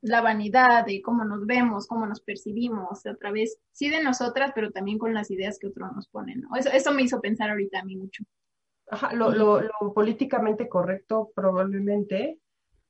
la 0.00 0.20
vanidad, 0.20 0.84
de 0.84 1.00
cómo 1.00 1.24
nos 1.24 1.46
vemos, 1.46 1.86
cómo 1.86 2.06
nos 2.06 2.20
percibimos, 2.20 3.06
otra 3.06 3.30
vez, 3.30 3.58
sí 3.72 3.88
de 3.88 4.02
nosotras, 4.02 4.52
pero 4.54 4.70
también 4.70 4.98
con 4.98 5.14
las 5.14 5.30
ideas 5.30 5.58
que 5.58 5.68
otros 5.68 5.92
nos 5.94 6.08
ponen, 6.08 6.40
¿no? 6.40 6.56
Eso, 6.56 6.70
eso 6.70 6.92
me 6.92 7.02
hizo 7.02 7.20
pensar 7.20 7.50
ahorita 7.50 7.80
a 7.80 7.84
mí 7.84 7.96
mucho. 7.96 8.24
Ajá, 8.90 9.12
lo, 9.12 9.30
lo, 9.30 9.62
políticamente 9.94 10.68
correcto 10.68 11.30
probablemente, 11.34 12.38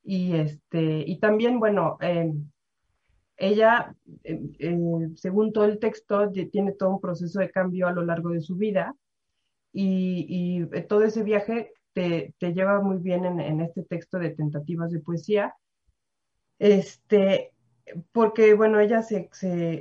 y 0.09 0.35
este, 0.37 1.05
y 1.07 1.19
también, 1.19 1.61
bueno, 1.61 1.99
em, 2.01 2.51
ella, 3.37 3.95
em, 4.25 4.53
em, 4.59 5.17
según 5.17 5.53
todo 5.53 5.67
el 5.67 5.79
texto, 5.79 6.33
tiene 6.51 6.73
todo 6.73 6.91
un 6.93 7.01
proceso 7.01 7.41
de 7.41 7.51
cambio 7.51 7.87
a 7.87 7.93
lo 7.93 8.03
largo 8.03 8.31
de 8.31 8.41
su 8.41 8.57
vida, 8.57 8.97
y, 9.71 10.63
eh, 10.73 10.83
todo 10.89 11.05
ese 11.05 11.23
viaje 11.23 11.73
te, 11.93 12.35
lleva 12.41 12.81
muy 12.81 12.99
bien 12.99 13.27
en, 13.27 13.61
este 13.61 13.83
texto 13.83 14.19
de 14.19 14.31
tentativas 14.31 14.91
de 14.93 15.01
poesía. 15.01 15.55
Este, 16.59 17.53
porque, 18.13 18.55
bueno, 18.55 18.81
ella 18.81 19.03
se, 19.03 19.29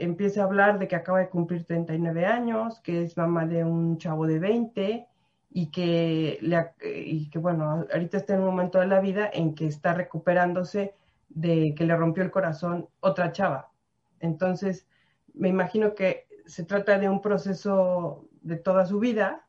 empieza 0.03 0.41
a 0.41 0.45
hablar 0.45 0.77
de 0.79 0.89
que 0.89 0.97
acaba 0.97 1.19
de 1.19 1.29
cumplir 1.29 1.65
39 1.65 2.25
años, 2.25 2.81
que 2.81 3.03
es 3.03 3.15
mamá 3.17 3.45
de 3.45 3.63
un 3.63 3.97
chavo 3.97 4.27
de 4.27 4.39
20 4.39 5.07
y 5.49 5.71
que, 5.71 6.37
le, 6.41 6.73
y 6.83 7.29
que, 7.29 7.39
bueno, 7.39 7.85
ahorita 7.91 8.17
está 8.17 8.33
en 8.33 8.41
un 8.41 8.47
momento 8.47 8.79
de 8.79 8.87
la 8.87 8.99
vida 8.99 9.29
en 9.31 9.55
que 9.55 9.65
está 9.65 9.93
recuperándose 9.93 10.93
de 11.29 11.73
que 11.75 11.85
le 11.85 11.95
rompió 11.95 12.23
el 12.23 12.31
corazón 12.31 12.89
otra 12.99 13.31
chava. 13.31 13.71
Entonces, 14.19 14.87
me 15.33 15.49
imagino 15.49 15.95
que 15.95 16.27
se 16.45 16.63
trata 16.63 16.97
de 16.97 17.09
un 17.09 17.21
proceso 17.21 18.27
de 18.41 18.57
toda 18.57 18.85
su 18.85 18.99
vida 18.99 19.47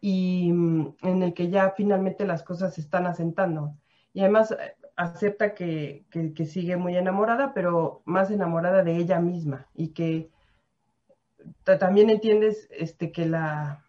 y 0.00 0.52
mm, 0.52 0.96
en 1.02 1.22
el 1.22 1.34
que 1.34 1.50
ya 1.50 1.74
finalmente 1.76 2.24
las 2.26 2.42
cosas 2.42 2.74
se 2.74 2.80
están 2.80 3.06
asentando. 3.06 3.76
Y 4.12 4.20
además 4.20 4.52
eh, 4.52 4.76
acepta 4.96 5.54
que, 5.54 6.04
que, 6.10 6.46
sigue 6.46 6.76
muy 6.76 6.96
enamorada, 6.96 7.52
pero 7.54 8.02
más 8.04 8.30
enamorada 8.30 8.82
de 8.82 8.96
ella 8.96 9.20
misma 9.20 9.68
y 9.74 9.88
que 9.88 10.30
también 11.64 12.10
entiendes 12.10 12.68
este, 12.70 13.12
que 13.12 13.26
la, 13.26 13.84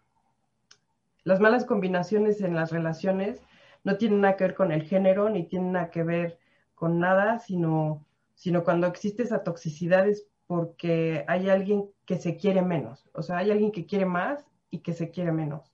las 1.24 1.40
malas 1.40 1.64
combinaciones 1.64 2.40
en 2.40 2.54
las 2.54 2.70
relaciones 2.70 3.42
no 3.84 3.96
tienen 3.96 4.20
nada 4.20 4.36
que 4.36 4.44
ver 4.44 4.54
con 4.54 4.72
el 4.72 4.82
género, 4.82 5.28
ni 5.30 5.44
tienen 5.44 5.72
nada 5.72 5.90
que 5.90 6.02
ver 6.02 6.38
con 6.74 6.98
nada, 6.98 7.38
sino, 7.38 8.04
sino 8.34 8.64
cuando 8.64 8.86
existe 8.86 9.22
esa 9.22 9.42
toxicidad 9.42 10.08
es 10.08 10.26
porque 10.46 11.24
hay 11.28 11.48
alguien 11.48 11.88
que 12.04 12.16
se 12.16 12.36
quiere 12.36 12.62
menos, 12.62 13.08
o 13.14 13.22
sea, 13.22 13.38
hay 13.38 13.50
alguien 13.50 13.72
que 13.72 13.86
quiere 13.86 14.04
más 14.04 14.44
y 14.70 14.78
que 14.80 14.92
se 14.92 15.10
quiere 15.10 15.32
menos 15.32 15.72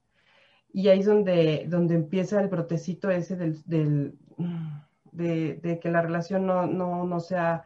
y 0.72 0.88
ahí 0.88 1.00
es 1.00 1.06
donde, 1.06 1.66
donde 1.68 1.94
empieza 1.94 2.40
el 2.40 2.48
brotecito 2.48 3.10
ese 3.10 3.36
del, 3.36 3.62
del 3.64 4.18
de, 5.12 5.80
que 5.82 5.90
la 5.90 6.02
relación 6.02 6.46
no, 6.46 6.66
no, 6.66 7.04
no 7.04 7.20
sea 7.20 7.64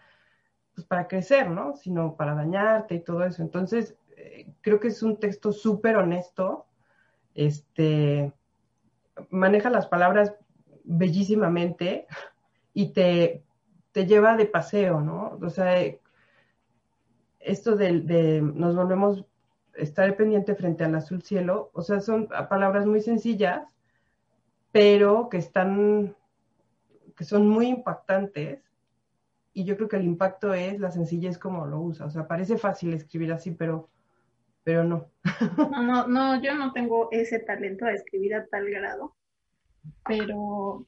pues, 0.74 0.86
para 0.86 1.08
crecer, 1.08 1.50
¿no? 1.50 1.76
Sino 1.76 2.16
para 2.16 2.34
dañarte 2.34 2.94
y 2.94 3.00
todo 3.00 3.24
eso. 3.24 3.42
Entonces, 3.42 3.96
eh, 4.16 4.52
creo 4.60 4.80
que 4.80 4.88
es 4.88 5.02
un 5.02 5.18
texto 5.18 5.52
súper 5.52 5.96
honesto, 5.96 6.66
este, 7.34 8.32
maneja 9.30 9.70
las 9.70 9.86
palabras 9.86 10.34
bellísimamente 10.84 12.06
y 12.74 12.92
te, 12.92 13.42
te 13.92 14.06
lleva 14.06 14.36
de 14.36 14.46
paseo, 14.46 15.00
¿no? 15.00 15.38
O 15.40 15.50
sea, 15.50 15.74
esto 17.40 17.76
de, 17.76 18.00
de 18.00 18.42
nos 18.42 18.76
volvemos 18.76 19.24
estar 19.74 20.14
pendiente 20.16 20.54
frente 20.54 20.84
al 20.84 20.94
azul 20.94 21.22
cielo, 21.22 21.70
o 21.72 21.82
sea, 21.82 22.00
son 22.00 22.28
palabras 22.48 22.86
muy 22.86 23.00
sencillas, 23.00 23.66
pero 24.70 25.28
que 25.28 25.38
están, 25.38 26.16
que 27.16 27.24
son 27.24 27.48
muy 27.48 27.68
impactantes. 27.68 28.60
Y 29.54 29.64
yo 29.64 29.76
creo 29.76 29.88
que 29.88 29.96
el 29.96 30.04
impacto 30.04 30.54
es 30.54 30.80
la 30.80 30.90
sencillez 30.90 31.38
como 31.38 31.66
lo 31.66 31.80
usa. 31.80 32.06
O 32.06 32.10
sea, 32.10 32.26
parece 32.26 32.56
fácil 32.56 32.94
escribir 32.94 33.32
así, 33.32 33.50
pero, 33.50 33.90
pero 34.64 34.84
no. 34.84 35.10
No, 35.70 35.82
no, 35.82 36.06
no, 36.06 36.42
yo 36.42 36.54
no 36.54 36.72
tengo 36.72 37.08
ese 37.10 37.38
talento 37.38 37.84
de 37.84 37.94
escribir 37.94 38.34
a 38.34 38.46
tal 38.46 38.70
grado, 38.70 39.14
pero 40.06 40.86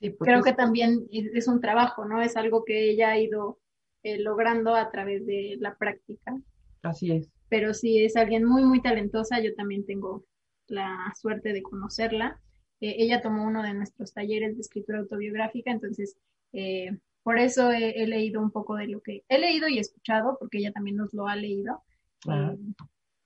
sí, 0.00 0.14
creo 0.18 0.42
que 0.42 0.52
también 0.52 1.06
es 1.10 1.48
un 1.48 1.60
trabajo, 1.60 2.04
¿no? 2.04 2.22
Es 2.22 2.36
algo 2.36 2.64
que 2.64 2.90
ella 2.90 3.10
ha 3.10 3.18
ido 3.18 3.58
eh, 4.02 4.18
logrando 4.18 4.74
a 4.74 4.90
través 4.90 5.26
de 5.26 5.56
la 5.58 5.76
práctica. 5.76 6.38
Así 6.82 7.12
es 7.12 7.30
pero 7.50 7.74
sí 7.74 8.02
es 8.02 8.16
alguien 8.16 8.44
muy, 8.44 8.64
muy 8.64 8.80
talentosa. 8.80 9.40
Yo 9.40 9.54
también 9.54 9.84
tengo 9.84 10.24
la 10.68 11.12
suerte 11.20 11.52
de 11.52 11.62
conocerla. 11.62 12.40
Eh, 12.80 12.94
ella 12.98 13.20
tomó 13.20 13.44
uno 13.44 13.62
de 13.62 13.74
nuestros 13.74 14.14
talleres 14.14 14.54
de 14.54 14.62
escritura 14.62 15.00
autobiográfica, 15.00 15.70
entonces 15.70 16.16
eh, 16.54 16.96
por 17.22 17.38
eso 17.38 17.70
he, 17.70 18.06
leído 18.06 18.40
un 18.40 18.50
poco 18.50 18.76
de 18.76 18.86
lo 18.86 19.02
que 19.02 19.24
he 19.28 19.38
leído 19.38 19.68
y 19.68 19.78
escuchado, 19.78 20.38
porque 20.38 20.58
ella 20.58 20.72
también 20.72 20.96
nos 20.96 21.12
lo 21.12 21.28
ha 21.28 21.36
leído. 21.36 21.82
Eh, 22.28 22.56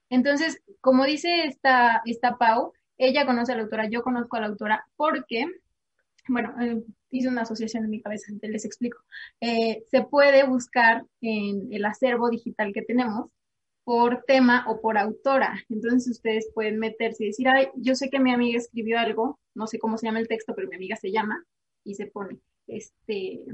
entonces, 0.09 0.61
como 0.81 1.05
dice 1.05 1.45
esta, 1.45 2.01
esta 2.05 2.37
Pau, 2.37 2.73
ella 2.97 3.25
conoce 3.25 3.51
a 3.51 3.55
la 3.55 3.63
autora, 3.63 3.89
yo 3.89 4.03
conozco 4.03 4.37
a 4.37 4.41
la 4.41 4.47
autora 4.47 4.85
porque, 4.95 5.45
bueno, 6.27 6.55
hice 7.09 7.27
una 7.27 7.41
asociación 7.41 7.83
en 7.83 7.89
mi 7.89 8.01
cabeza, 8.01 8.31
les 8.41 8.65
explico. 8.65 8.99
se 9.39 10.01
puede 10.09 10.45
buscar 10.45 11.05
en 11.21 11.73
el 11.73 11.85
acervo 11.85 12.29
digital 12.29 12.71
que 12.73 12.83
tenemos 12.83 13.29
por 13.85 14.23
tema 14.23 14.65
o 14.67 14.81
por 14.81 14.97
autora. 14.97 15.63
Entonces 15.69 16.09
ustedes 16.09 16.49
pueden 16.53 16.79
meterse 16.79 17.23
y 17.23 17.27
decir, 17.27 17.47
ay, 17.47 17.69
yo 17.75 17.95
sé 17.95 18.09
que 18.09 18.19
mi 18.19 18.33
amiga 18.33 18.57
escribió 18.57 18.99
algo, 18.99 19.39
no 19.53 19.67
sé 19.67 19.79
cómo 19.79 19.97
se 19.97 20.07
llama 20.07 20.19
el 20.19 20.27
texto, 20.27 20.53
pero 20.53 20.67
mi 20.67 20.75
amiga 20.75 20.97
se 20.97 21.11
llama 21.11 21.45
y 21.85 21.95
se 21.95 22.07
pone. 22.07 22.39
Este, 22.67 23.45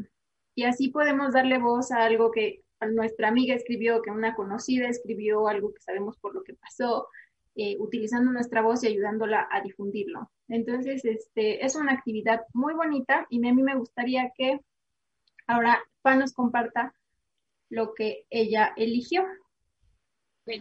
y 0.56 0.64
así 0.64 0.88
podemos 0.90 1.34
darle 1.34 1.60
voz 1.60 1.92
a 1.92 2.06
algo 2.06 2.32
que 2.32 2.64
nuestra 2.88 3.28
amiga 3.28 3.56
escribió, 3.56 4.02
que 4.02 4.12
una 4.12 4.36
conocida 4.36 4.88
escribió, 4.88 5.48
algo 5.48 5.74
que 5.74 5.82
sabemos 5.82 6.18
por 6.18 6.34
lo 6.34 6.44
que 6.44 6.56
pasó, 6.56 7.08
eh, 7.56 7.76
utilizando 7.80 8.32
nuestra 8.32 8.62
voz 8.62 8.84
y 8.84 8.88
ayudándola 8.88 9.48
a 9.52 9.62
difundirlo. 9.62 10.32
Entonces, 10.48 11.04
este, 11.06 11.66
es 11.66 11.76
una 11.76 11.94
actividad 11.94 12.42
muy 12.54 12.74
bonita 12.74 13.28
y 13.30 13.46
a 13.48 13.54
mí 13.54 13.64
me 13.64 13.76
gustaría 13.76 14.32
que 14.36 14.60
ahora 15.48 15.80
Pa 16.02 16.16
nos 16.16 16.34
comparta 16.34 16.96
lo 17.70 17.94
que 17.94 18.26
ella 18.30 18.74
eligió 18.76 19.24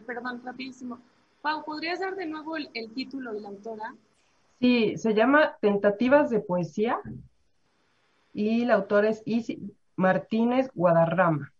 perdón, 0.07 0.43
rapidísimo. 0.45 1.01
Pau, 1.43 1.65
¿podrías 1.65 2.01
dar 2.01 2.15
de 2.17 2.27
nuevo 2.27 2.57
el, 2.57 2.93
título 2.95 3.35
y 3.35 3.41
la 3.41 3.49
autora? 3.49 3.95
Sí, 4.61 4.97
se 4.99 5.15
llama 5.15 5.57
Tentativas 5.61 6.31
de 6.31 6.41
Poesía 6.41 7.01
y 8.33 8.65
la 8.67 8.75
autora 8.75 9.09
es 9.09 9.23
Isi 9.25 9.75
Martínez 9.97 10.71
Guadarrama. 10.75 11.53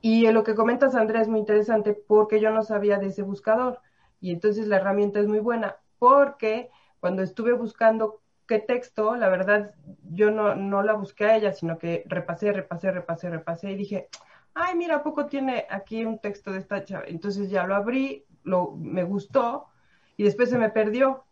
Y 0.00 0.30
lo 0.30 0.44
que 0.44 0.54
comentas, 0.54 0.94
Andrea, 0.94 1.22
es 1.22 1.28
muy 1.28 1.40
interesante 1.40 1.94
porque 1.94 2.40
yo 2.40 2.50
no 2.50 2.62
sabía 2.62 2.98
de 2.98 3.06
ese 3.06 3.22
buscador. 3.22 3.80
Y 4.20 4.32
entonces 4.32 4.66
la 4.66 4.76
herramienta 4.76 5.20
es 5.20 5.26
muy 5.26 5.38
buena 5.38 5.76
porque 5.98 6.70
cuando 7.00 7.22
estuve 7.22 7.52
buscando 7.52 8.20
qué 8.46 8.58
texto, 8.58 9.16
la 9.16 9.28
verdad, 9.28 9.74
yo 10.10 10.30
no, 10.30 10.54
no 10.54 10.82
la 10.82 10.92
busqué 10.92 11.24
a 11.24 11.36
ella, 11.36 11.52
sino 11.52 11.78
que 11.78 12.04
repasé, 12.06 12.52
repasé, 12.52 12.90
repasé, 12.90 13.30
repasé 13.30 13.70
y 13.70 13.76
dije, 13.76 14.08
ay, 14.54 14.76
mira, 14.76 15.02
poco 15.02 15.26
tiene 15.26 15.66
aquí 15.70 16.04
un 16.04 16.18
texto 16.18 16.52
de 16.52 16.58
esta 16.58 16.84
chava? 16.84 17.04
Entonces 17.06 17.50
ya 17.50 17.66
lo 17.66 17.74
abrí, 17.74 18.24
lo, 18.42 18.72
me 18.72 19.04
gustó 19.04 19.66
y 20.16 20.24
después 20.24 20.50
se 20.50 20.58
me 20.58 20.70
perdió. 20.70 21.24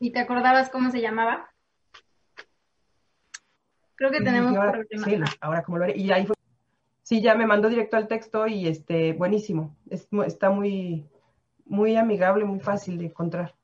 ¿Y 0.00 0.12
te 0.12 0.20
acordabas 0.20 0.70
cómo 0.70 0.90
se 0.90 1.00
llamaba? 1.00 1.50
Creo 3.98 4.12
que 4.12 4.20
tenemos 4.20 4.56
ahora, 4.56 4.80
Sí, 5.04 5.20
ahora 5.40 5.62
como 5.64 5.78
lo 5.78 5.84
haré. 5.84 5.98
Y 5.98 6.12
ahí 6.12 6.24
fue. 6.24 6.36
Sí, 7.02 7.20
ya 7.20 7.34
me 7.34 7.46
mandó 7.46 7.68
directo 7.68 7.96
al 7.96 8.06
texto 8.06 8.46
y 8.46 8.68
este, 8.68 9.12
buenísimo. 9.12 9.76
está 10.24 10.50
muy, 10.50 11.08
muy 11.64 11.96
amigable, 11.96 12.44
muy 12.44 12.60
fácil 12.60 12.96
de 12.96 13.06
encontrar. 13.06 13.56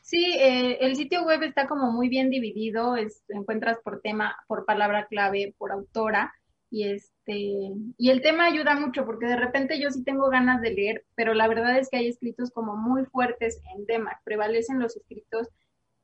Sí, 0.00 0.36
eh, 0.38 0.78
el 0.80 0.94
sitio 0.94 1.24
web 1.24 1.42
está 1.42 1.66
como 1.66 1.90
muy 1.90 2.08
bien 2.08 2.30
dividido, 2.30 2.96
es, 2.96 3.24
encuentras 3.30 3.78
por 3.82 4.00
tema, 4.00 4.36
por 4.46 4.64
palabra 4.64 5.06
clave, 5.06 5.54
por 5.58 5.72
autora, 5.72 6.34
y 6.70 6.84
este, 6.84 7.72
y 7.96 8.10
el 8.10 8.22
tema 8.22 8.46
ayuda 8.46 8.78
mucho, 8.78 9.04
porque 9.04 9.26
de 9.26 9.36
repente 9.36 9.80
yo 9.80 9.90
sí 9.90 10.04
tengo 10.04 10.28
ganas 10.30 10.60
de 10.62 10.72
leer, 10.72 11.04
pero 11.16 11.34
la 11.34 11.48
verdad 11.48 11.78
es 11.78 11.88
que 11.90 11.96
hay 11.96 12.08
escritos 12.08 12.50
como 12.52 12.76
muy 12.76 13.04
fuertes 13.06 13.60
en 13.74 13.86
tema, 13.86 14.20
prevalecen 14.24 14.78
los 14.78 14.96
escritos 14.96 15.48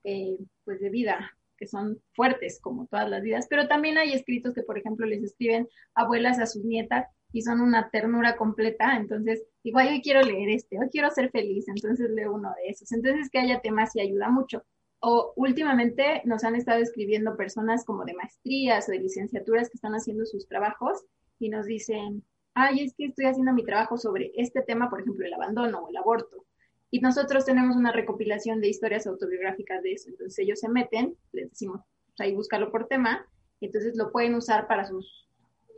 eh, 0.03 0.37
pues 0.65 0.81
de 0.81 0.91
vida, 0.91 1.37
que 1.57 1.67
son 1.67 2.01
fuertes 2.15 2.61
como 2.61 2.87
todas 2.87 3.09
las 3.09 3.23
vidas, 3.23 3.47
pero 3.49 3.69
también 3.69 3.99
hay 3.99 4.13
escritos 4.13 4.55
que, 4.55 4.63
por 4.63 4.79
ejemplo, 4.79 5.07
les 5.07 5.23
escriben 5.23 5.69
abuelas 5.95 6.39
a 6.39 6.47
sus 6.47 6.65
nietas 6.65 7.07
y 7.33 7.43
son 7.43 7.61
una 7.61 7.91
ternura 7.91 8.37
completa, 8.37 8.97
entonces 8.97 9.45
igual 9.63 9.89
hoy 9.89 10.01
quiero 10.01 10.23
leer 10.23 10.49
este, 10.51 10.79
hoy 10.79 10.89
quiero 10.91 11.11
ser 11.11 11.31
feliz, 11.31 11.69
entonces 11.69 12.11
leo 12.11 12.33
uno 12.35 12.51
de 12.57 12.71
esos. 12.71 12.91
Entonces 12.93 13.29
que 13.31 13.39
haya 13.39 13.61
temas 13.61 13.95
y 13.95 14.01
ayuda 14.01 14.31
mucho. 14.31 14.65
O 15.01 15.33
últimamente 15.37 16.23
nos 16.25 16.45
han 16.45 16.57
estado 16.57 16.81
escribiendo 16.81 17.37
personas 17.37 17.85
como 17.85 18.05
de 18.05 18.15
maestrías 18.15 18.89
o 18.89 18.93
de 18.93 19.01
licenciaturas 19.01 19.69
que 19.69 19.77
están 19.77 19.93
haciendo 19.93 20.25
sus 20.25 20.49
trabajos 20.49 21.05
y 21.39 21.51
nos 21.51 21.67
dicen, 21.67 22.25
ay, 22.55 22.85
es 22.85 22.95
que 22.95 23.07
estoy 23.07 23.27
haciendo 23.27 23.53
mi 23.53 23.65
trabajo 23.65 23.99
sobre 23.99 24.33
este 24.37 24.63
tema, 24.63 24.89
por 24.89 25.03
ejemplo, 25.03 25.27
el 25.27 25.35
abandono 25.35 25.81
o 25.81 25.91
el 25.91 25.97
aborto. 25.99 26.46
Y 26.91 27.01
nosotros 27.01 27.45
tenemos 27.45 27.77
una 27.77 27.93
recopilación 27.93 28.61
de 28.61 28.69
historias 28.69 29.07
autobiográficas 29.07 29.83
de 29.83 29.93
eso. 29.93 30.09
Entonces 30.09 30.39
ellos 30.39 30.61
se 30.61 30.69
meten, 30.69 31.17
les 31.33 31.51
decimos, 31.51 31.81
pues 32.07 32.21
ahí 32.21 32.35
búscalo 32.35 32.71
por 32.71 32.87
tema, 32.87 33.27
y 33.61 33.67
entonces 33.67 33.97
lo 33.97 34.13
pueden 34.13 34.35
usar 34.35 34.67
para 34.67 34.85
sus, 34.85 35.29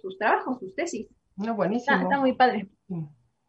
sus 0.03 0.19
trabajos, 0.19 0.59
sus 0.59 0.75
tesis. 0.75 1.09
No, 1.37 1.55
buenísimo. 1.55 1.97
Está, 2.03 2.19
muy 2.19 2.35
padre. 2.35 2.69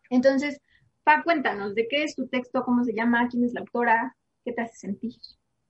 Entonces, 0.09 0.59
Pa, 1.03 1.23
cuéntanos, 1.23 1.75
¿de 1.75 1.87
qué 1.87 2.03
es 2.03 2.15
tu 2.15 2.27
texto? 2.27 2.63
¿Cómo 2.63 2.83
se 2.83 2.93
llama? 2.93 3.27
¿Quién 3.29 3.43
es 3.43 3.53
la 3.53 3.61
autora? 3.61 4.15
¿Qué 4.45 4.53
te 4.53 4.61
hace 4.61 4.75
sentir? 4.75 5.13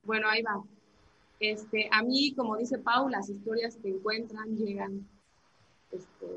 Bueno, 0.03 0.27
ahí 0.27 0.41
va. 0.41 0.61
Este, 1.39 1.87
a 1.91 2.03
mí, 2.03 2.33
como 2.35 2.57
dice 2.57 2.77
Pau, 2.79 3.07
las 3.07 3.29
historias 3.29 3.77
que 3.77 3.89
encuentran, 3.89 4.57
llegan. 4.57 5.07
Este, 5.91 6.27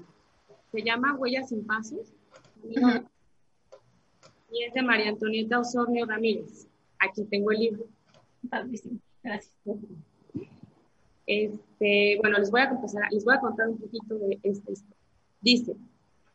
se 0.71 0.83
llama 0.83 1.17
Huellas 1.17 1.49
sin 1.49 1.67
Pasos. 1.67 2.15
Y 4.53 4.65
es 4.65 4.75
de 4.75 4.83
María 4.83 5.09
Antonieta 5.09 5.59
Osornio 5.59 6.07
Ramírez. 6.07 6.69
Aquí 6.99 7.25
tengo 7.25 7.51
el 7.53 7.59
libro. 7.59 7.87
Padrísimo. 8.49 8.99
Gracias. 9.23 9.55
Este, 11.27 12.19
bueno, 12.21 12.39
les 12.39 12.51
voy 12.51 12.61
a 12.61 12.79
les 13.11 13.25
voy 13.25 13.35
a 13.35 13.41
contar 13.41 13.69
un 13.69 13.79
poquito 13.79 14.19
de 14.19 14.39
esta 14.43 14.73
historia. 14.73 14.97
Dice, 15.41 15.77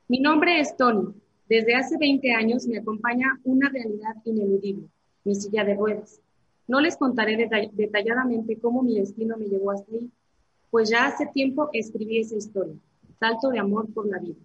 mi 0.08 0.20
nombre 0.20 0.60
es 0.60 0.76
Tony. 0.76 1.14
Desde 1.48 1.76
hace 1.76 1.98
20 1.98 2.32
años 2.34 2.68
me 2.68 2.80
acompaña 2.80 3.40
una 3.44 3.70
realidad 3.70 4.16
ineludible, 4.26 4.88
mi 5.24 5.36
silla 5.36 5.64
de 5.64 5.76
ruedas. 5.76 6.20
No 6.68 6.82
les 6.82 6.98
contaré 6.98 7.50
detalladamente 7.72 8.58
cómo 8.60 8.84
mi 8.84 9.00
destino 9.00 9.38
me 9.38 9.46
llevó 9.46 9.72
hasta 9.72 9.90
ahí, 9.94 10.10
pues 10.70 10.90
ya 10.90 11.06
hace 11.06 11.26
tiempo 11.28 11.70
escribí 11.72 12.20
esa 12.20 12.36
historia, 12.36 12.76
Salto 13.20 13.50
de 13.50 13.60
Amor 13.60 13.94
por 13.94 14.08
la 14.08 14.20
Vida, 14.20 14.36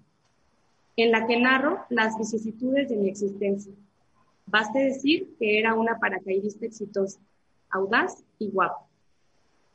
en 0.97 1.11
la 1.11 1.27
que 1.27 1.39
narro 1.39 1.81
las 1.89 2.19
vicisitudes 2.19 2.89
de 2.89 2.97
mi 2.97 3.09
existencia. 3.09 3.73
Baste 4.47 4.81
decir 4.81 5.35
que 5.39 5.59
era 5.59 5.75
una 5.75 5.99
paracaidista 5.99 6.67
exitosa, 6.67 7.21
audaz 7.71 8.25
y 8.39 8.51
guapa, 8.51 8.87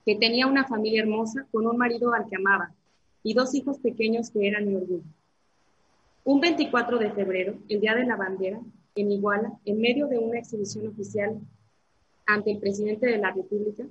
que 0.06 0.16
tenía 0.16 0.48
una 0.48 0.68
familia 0.68 1.02
hermosa 1.02 1.48
con 1.52 1.66
un 1.66 1.78
marido 1.78 2.14
al 2.14 2.28
que 2.28 2.36
amaba, 2.36 2.74
y 3.24 3.34
dos 3.34 3.56
hijos 3.56 3.80
pequeños 3.80 4.30
que 4.30 4.48
eran 4.48 4.68
mi 4.68 4.76
orgullo. 4.76 5.04
Un 6.24 6.42
24 6.42 7.00
de 7.00 7.12
febrero, 7.12 7.56
el 7.70 7.80
Día 7.80 7.96
de 7.96 8.06
la 8.06 8.18
Bandera, 8.18 8.60
en 8.96 9.12
Iguala, 9.12 9.54
en 9.66 9.80
medio 9.80 10.08
de 10.08 10.18
una 10.18 10.40
exhibición 10.40 10.88
oficial 10.88 11.40
ante 12.26 12.52
el 12.52 12.60
presidente 12.60 13.08
de 13.08 13.18
la 13.18 13.32
República, 13.32 13.86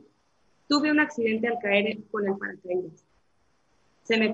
tuve 0.69 0.91
un 0.91 1.01
accidente 1.01 1.49
al 1.49 1.59
caer 1.59 1.99
con 2.11 2.27
el 2.29 2.37
paracaídas. 2.37 3.06
Se 4.07 4.17
me, 4.19 4.33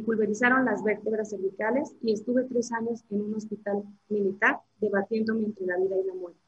pulverizaron 0.00 0.64
las 0.64 0.82
vértebras 0.82 1.28
cervicales 1.28 1.94
y 2.02 2.14
estuve 2.14 2.44
tres 2.44 2.72
años 2.72 3.04
en 3.10 3.20
un 3.20 3.34
hospital 3.34 3.82
militar 4.08 4.60
debatiéndome 4.80 5.44
entre 5.44 5.66
la 5.66 5.76
vida 5.76 5.96
y 6.02 6.06
la 6.06 6.14
muerte. 6.14 6.38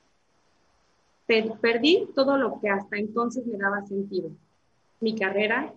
Perdí 1.61 2.09
todo 2.15 2.39
lo 2.39 2.59
que 2.59 2.71
hasta 2.71 2.97
entonces 2.97 3.47
me 3.47 3.59
daba 3.59 3.85
sentido. 3.85 4.31
Mi 5.01 5.15
carrera, 5.15 5.75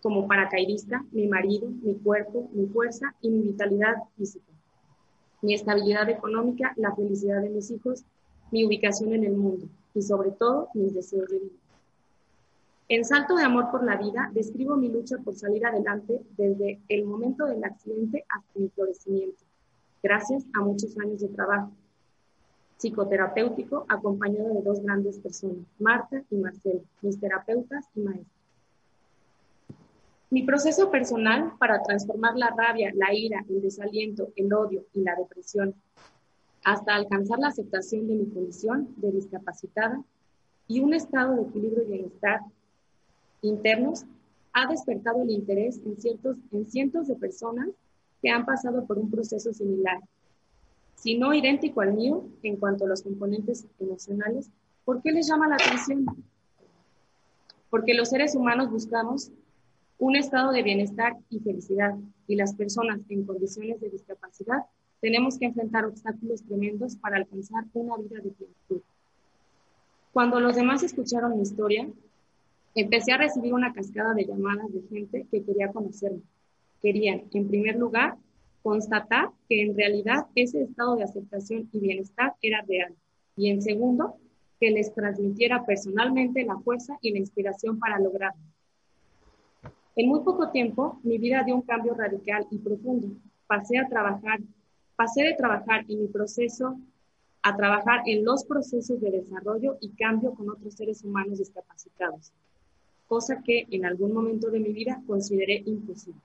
como 0.00 0.26
paracaidista, 0.26 1.04
mi 1.12 1.26
marido, 1.26 1.68
mi 1.68 1.94
cuerpo, 1.94 2.48
mi 2.54 2.66
fuerza 2.66 3.14
y 3.20 3.28
mi 3.28 3.42
vitalidad 3.48 3.96
física, 4.16 4.50
mi 5.42 5.52
estabilidad 5.52 6.08
económica, 6.08 6.72
la 6.76 6.94
felicidad 6.94 7.42
de 7.42 7.50
mis 7.50 7.70
hijos, 7.70 8.04
mi 8.50 8.64
ubicación 8.64 9.12
en 9.12 9.24
el 9.24 9.36
mundo 9.36 9.66
y 9.94 10.00
sobre 10.00 10.30
todo 10.30 10.68
mis 10.72 10.94
deseos 10.94 11.28
de 11.28 11.38
vida. 11.38 11.69
En 12.92 13.04
Salto 13.04 13.36
de 13.36 13.44
Amor 13.44 13.70
por 13.70 13.84
la 13.84 13.96
Vida 13.96 14.32
describo 14.34 14.74
mi 14.74 14.88
lucha 14.88 15.16
por 15.18 15.36
salir 15.36 15.64
adelante 15.64 16.22
desde 16.36 16.80
el 16.88 17.04
momento 17.04 17.46
del 17.46 17.62
accidente 17.62 18.24
hasta 18.28 18.58
mi 18.58 18.68
florecimiento, 18.68 19.44
gracias 20.02 20.44
a 20.54 20.60
muchos 20.60 20.98
años 20.98 21.20
de 21.20 21.28
trabajo 21.28 21.70
psicoterapéutico 22.78 23.86
acompañado 23.88 24.54
de 24.54 24.62
dos 24.62 24.82
grandes 24.82 25.20
personas, 25.20 25.64
Marta 25.78 26.24
y 26.32 26.34
Marcela, 26.34 26.80
mis 27.00 27.20
terapeutas 27.20 27.86
y 27.94 28.00
maestros. 28.00 28.42
Mi 30.30 30.42
proceso 30.42 30.90
personal 30.90 31.52
para 31.60 31.84
transformar 31.84 32.36
la 32.36 32.50
rabia, 32.50 32.90
la 32.96 33.14
ira, 33.14 33.44
el 33.48 33.62
desaliento, 33.62 34.32
el 34.34 34.52
odio 34.52 34.84
y 34.94 35.02
la 35.02 35.14
depresión, 35.14 35.76
hasta 36.64 36.96
alcanzar 36.96 37.38
la 37.38 37.48
aceptación 37.48 38.08
de 38.08 38.16
mi 38.16 38.26
condición 38.26 38.88
de 38.96 39.12
discapacitada 39.12 40.02
y 40.66 40.80
un 40.80 40.92
estado 40.92 41.36
de 41.36 41.42
equilibrio 41.42 41.84
y 41.84 41.86
bienestar 41.86 42.40
internos, 43.42 44.04
ha 44.52 44.66
despertado 44.66 45.22
el 45.22 45.30
interés 45.30 45.80
en, 45.84 45.96
ciertos, 45.96 46.36
en 46.52 46.66
cientos 46.66 47.08
de 47.08 47.14
personas 47.14 47.68
que 48.20 48.30
han 48.30 48.44
pasado 48.44 48.84
por 48.86 48.98
un 48.98 49.10
proceso 49.10 49.52
similar, 49.52 50.00
si 50.96 51.16
no 51.16 51.32
idéntico 51.32 51.80
al 51.80 51.94
mío 51.94 52.24
en 52.42 52.56
cuanto 52.56 52.84
a 52.84 52.88
los 52.88 53.02
componentes 53.02 53.66
emocionales. 53.78 54.50
¿Por 54.84 55.02
qué 55.02 55.12
les 55.12 55.28
llama 55.28 55.48
la 55.48 55.54
atención? 55.54 56.04
Porque 57.70 57.94
los 57.94 58.10
seres 58.10 58.34
humanos 58.34 58.70
buscamos 58.70 59.30
un 59.98 60.16
estado 60.16 60.50
de 60.52 60.62
bienestar 60.62 61.16
y 61.28 61.40
felicidad, 61.40 61.94
y 62.26 62.36
las 62.36 62.54
personas 62.54 63.00
en 63.08 63.24
condiciones 63.24 63.80
de 63.80 63.90
discapacidad 63.90 64.64
tenemos 65.00 65.38
que 65.38 65.46
enfrentar 65.46 65.84
obstáculos 65.84 66.42
tremendos 66.42 66.96
para 66.96 67.16
alcanzar 67.16 67.64
una 67.72 67.96
vida 67.96 68.16
de 68.16 68.30
plenitud. 68.30 68.82
Cuando 70.12 70.40
los 70.40 70.56
demás 70.56 70.82
escucharon 70.82 71.36
mi 71.36 71.42
historia, 71.42 71.88
empecé 72.74 73.12
a 73.12 73.18
recibir 73.18 73.52
una 73.52 73.72
cascada 73.72 74.14
de 74.14 74.26
llamadas 74.26 74.72
de 74.72 74.82
gente 74.82 75.26
que 75.30 75.42
quería 75.42 75.72
conocerme. 75.72 76.22
Querían, 76.82 77.24
en 77.32 77.48
primer 77.48 77.76
lugar, 77.76 78.16
constatar 78.62 79.30
que 79.48 79.62
en 79.62 79.76
realidad 79.76 80.26
ese 80.34 80.62
estado 80.62 80.96
de 80.96 81.04
aceptación 81.04 81.68
y 81.72 81.80
bienestar 81.80 82.34
era 82.42 82.62
real. 82.62 82.94
Y 83.36 83.50
en 83.50 83.62
segundo, 83.62 84.16
que 84.60 84.70
les 84.70 84.92
transmitiera 84.92 85.64
personalmente 85.64 86.44
la 86.44 86.58
fuerza 86.58 86.98
y 87.00 87.12
la 87.12 87.18
inspiración 87.18 87.78
para 87.78 87.98
lograrlo. 87.98 88.42
En 89.96 90.08
muy 90.08 90.20
poco 90.20 90.50
tiempo, 90.50 91.00
mi 91.02 91.18
vida 91.18 91.42
dio 91.44 91.56
un 91.56 91.62
cambio 91.62 91.94
radical 91.94 92.46
y 92.50 92.58
profundo. 92.58 93.08
Pasé 93.46 93.78
a 93.78 93.88
trabajar, 93.88 94.40
pasé 94.96 95.24
de 95.24 95.34
trabajar 95.34 95.84
en 95.88 96.02
mi 96.02 96.08
proceso 96.08 96.78
a 97.42 97.56
trabajar 97.56 98.02
en 98.06 98.24
los 98.24 98.44
procesos 98.44 99.00
de 99.00 99.10
desarrollo 99.10 99.78
y 99.80 99.90
cambio 99.90 100.32
con 100.34 100.50
otros 100.50 100.74
seres 100.74 101.02
humanos 101.04 101.38
discapacitados, 101.38 102.32
cosa 103.10 103.42
que 103.44 103.66
en 103.72 103.84
algún 103.84 104.12
momento 104.12 104.52
de 104.52 104.60
mi 104.60 104.72
vida 104.72 105.02
consideré 105.04 105.64
imposible. 105.66 106.20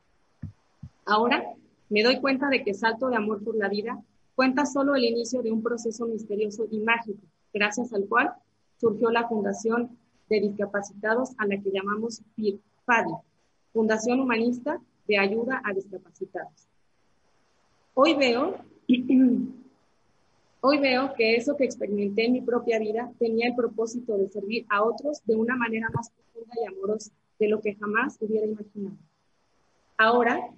Ahora 1.03 1.43
me 1.89 2.03
doy 2.03 2.21
cuenta 2.21 2.47
de 2.47 2.63
que 2.63 2.75
Salto 2.75 3.09
de 3.09 3.15
Amor 3.15 3.43
por 3.43 3.55
la 3.55 3.69
Vida 3.69 3.99
cuenta 4.35 4.67
solo 4.67 4.93
el 4.93 5.03
inicio 5.03 5.41
de 5.41 5.51
un 5.51 5.63
proceso 5.63 6.05
misterioso 6.05 6.67
y 6.69 6.77
mágico, 6.77 7.23
gracias 7.51 7.91
al 7.91 8.05
cual 8.05 8.33
surgió 8.79 9.09
la 9.09 9.27
Fundación 9.27 9.97
de 10.29 10.41
Discapacitados 10.41 11.31
a 11.39 11.47
la 11.47 11.59
que 11.59 11.71
llamamos 11.71 12.21
FADI, 12.85 13.15
Fundación 13.73 14.19
Humanista 14.19 14.79
de 15.07 15.17
Ayuda 15.17 15.63
a 15.65 15.73
Discapacitados. 15.73 16.67
Hoy 17.95 18.13
veo, 18.13 18.57
hoy 20.67 20.79
veo 20.79 21.13
que 21.13 21.35
eso 21.35 21.55
que 21.55 21.63
experimenté 21.63 22.25
en 22.25 22.33
mi 22.33 22.41
propia 22.41 22.79
vida 22.79 23.11
tenía 23.19 23.49
el 23.49 23.55
propósito 23.55 24.17
de 24.17 24.29
servir 24.29 24.65
a 24.69 24.83
otros 24.83 25.23
de 25.25 25.35
una 25.35 25.55
manera 25.55 25.89
más 25.93 26.09
profunda 26.09 26.55
y 26.59 26.65
amorosa 26.65 27.11
de 27.37 27.49
lo 27.49 27.61
que 27.61 27.75
jamás 27.75 28.17
hubiera 28.19 28.47
imaginado. 28.47 28.97
Ahora, 29.95 30.49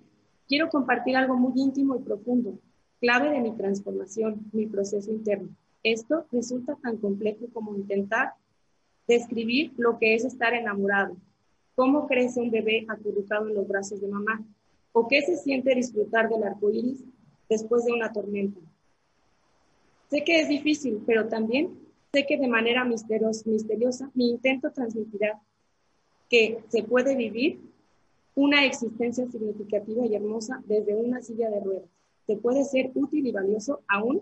quiero 0.47 0.69
compartir 0.69 1.17
algo 1.17 1.35
muy 1.35 1.61
íntimo 1.61 1.97
y 1.97 1.99
profundo, 1.99 2.57
clave 3.01 3.31
de 3.31 3.41
mi 3.41 3.51
transformación, 3.51 4.45
mi 4.53 4.65
proceso 4.65 5.11
interno. 5.11 5.49
Esto 5.83 6.25
resulta 6.31 6.77
tan 6.81 6.95
complejo 6.97 7.47
como 7.51 7.75
intentar 7.75 8.31
describir 9.09 9.73
lo 9.75 9.99
que 9.99 10.15
es 10.15 10.23
estar 10.23 10.53
enamorado, 10.53 11.17
cómo 11.75 12.07
crece 12.07 12.39
un 12.39 12.49
bebé 12.49 12.85
acurrucado 12.87 13.49
en 13.49 13.55
los 13.55 13.67
brazos 13.67 13.99
de 13.99 14.07
mamá, 14.07 14.41
o 14.93 15.05
qué 15.09 15.21
se 15.21 15.35
siente 15.35 15.75
disfrutar 15.75 16.29
del 16.29 16.43
arco 16.43 16.71
iris 16.71 17.03
después 17.49 17.83
de 17.83 17.91
una 17.91 18.13
tormenta. 18.13 18.66
Sé 20.09 20.23
que 20.23 20.39
es 20.39 20.47
difícil, 20.47 21.03
pero 21.05 21.27
también 21.27 21.77
sé 22.13 22.25
que 22.25 22.37
de 22.37 22.47
manera 22.47 22.85
misteriosa 22.85 24.09
mi 24.13 24.29
intento 24.29 24.71
transmitirá 24.71 25.41
que 26.29 26.63
se 26.69 26.83
puede 26.83 27.15
vivir 27.15 27.59
una 28.35 28.65
existencia 28.65 29.25
significativa 29.27 30.05
y 30.05 30.15
hermosa 30.15 30.61
desde 30.65 30.95
una 30.95 31.21
silla 31.21 31.49
de 31.49 31.59
ruedas. 31.59 31.89
Se 32.25 32.37
puede 32.37 32.63
ser 32.63 32.91
útil 32.93 33.25
y 33.25 33.31
valioso 33.31 33.81
aún 33.87 34.21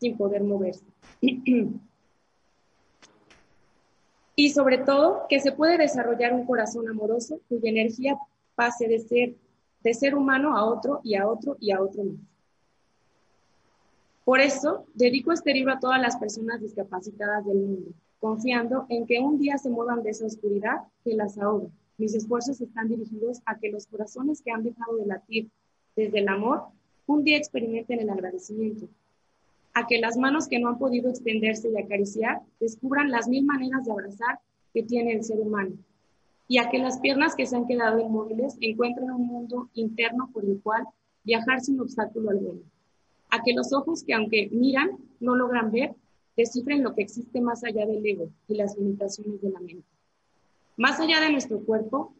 sin 0.00 0.16
poder 0.16 0.42
moverse. 0.42 0.84
y 4.36 4.50
sobre 4.50 4.78
todo, 4.78 5.26
que 5.28 5.38
se 5.40 5.52
puede 5.52 5.78
desarrollar 5.78 6.32
un 6.32 6.44
corazón 6.44 6.88
amoroso 6.88 7.40
cuya 7.48 7.70
energía 7.70 8.18
pase 8.54 8.88
de 8.88 8.98
ser, 8.98 9.34
de 9.82 9.94
ser 9.94 10.14
humano 10.14 10.56
a 10.56 10.64
otro 10.64 11.00
y 11.04 11.14
a 11.14 11.28
otro 11.28 11.56
y 11.60 11.70
a 11.70 11.80
otro 11.80 12.02
más. 12.04 12.31
Por 14.24 14.40
eso, 14.40 14.86
dedico 14.94 15.32
este 15.32 15.52
libro 15.52 15.72
a 15.72 15.80
todas 15.80 16.00
las 16.00 16.16
personas 16.16 16.60
discapacitadas 16.60 17.44
del 17.44 17.56
mundo, 17.56 17.90
confiando 18.20 18.86
en 18.88 19.04
que 19.04 19.18
un 19.18 19.38
día 19.38 19.58
se 19.58 19.68
muevan 19.68 20.02
de 20.04 20.10
esa 20.10 20.26
oscuridad 20.26 20.82
que 21.02 21.14
las 21.14 21.38
ahoga. 21.38 21.68
Mis 21.98 22.14
esfuerzos 22.14 22.60
están 22.60 22.88
dirigidos 22.88 23.42
a 23.46 23.58
que 23.58 23.70
los 23.70 23.86
corazones 23.86 24.40
que 24.40 24.52
han 24.52 24.62
dejado 24.62 24.96
de 24.96 25.06
latir 25.06 25.50
desde 25.96 26.20
el 26.20 26.28
amor 26.28 26.62
un 27.06 27.24
día 27.24 27.36
experimenten 27.36 27.98
el 27.98 28.10
agradecimiento, 28.10 28.86
a 29.74 29.88
que 29.88 29.98
las 29.98 30.16
manos 30.16 30.46
que 30.46 30.60
no 30.60 30.68
han 30.68 30.78
podido 30.78 31.10
extenderse 31.10 31.68
y 31.68 31.76
acariciar 31.76 32.42
descubran 32.60 33.10
las 33.10 33.28
mil 33.28 33.44
maneras 33.44 33.84
de 33.84 33.92
abrazar 33.92 34.38
que 34.72 34.84
tiene 34.84 35.14
el 35.14 35.24
ser 35.24 35.40
humano, 35.40 35.72
y 36.46 36.58
a 36.58 36.70
que 36.70 36.78
las 36.78 37.00
piernas 37.00 37.34
que 37.34 37.46
se 37.46 37.56
han 37.56 37.66
quedado 37.66 37.98
inmóviles 37.98 38.56
encuentren 38.60 39.10
un 39.10 39.26
mundo 39.26 39.68
interno 39.74 40.30
por 40.32 40.44
el 40.44 40.60
cual 40.62 40.84
viajar 41.24 41.60
sin 41.60 41.80
obstáculo 41.80 42.30
alguno, 42.30 42.60
a 43.32 43.42
que 43.42 43.54
los 43.54 43.72
ojos 43.72 44.04
que 44.04 44.12
aunque 44.12 44.50
miran 44.52 44.90
no 45.18 45.34
logran 45.34 45.72
ver, 45.72 45.94
descifren 46.36 46.82
lo 46.82 46.94
que 46.94 47.02
existe 47.02 47.40
más 47.40 47.64
allá 47.64 47.86
del 47.86 48.04
ego 48.04 48.28
y 48.46 48.54
las 48.56 48.76
limitaciones 48.76 49.40
de 49.40 49.50
la 49.50 49.58
mente. 49.58 49.88
Más 50.76 51.00
allá 51.00 51.18
de 51.18 51.32
nuestro 51.32 51.58
cuerpo, 51.60 52.14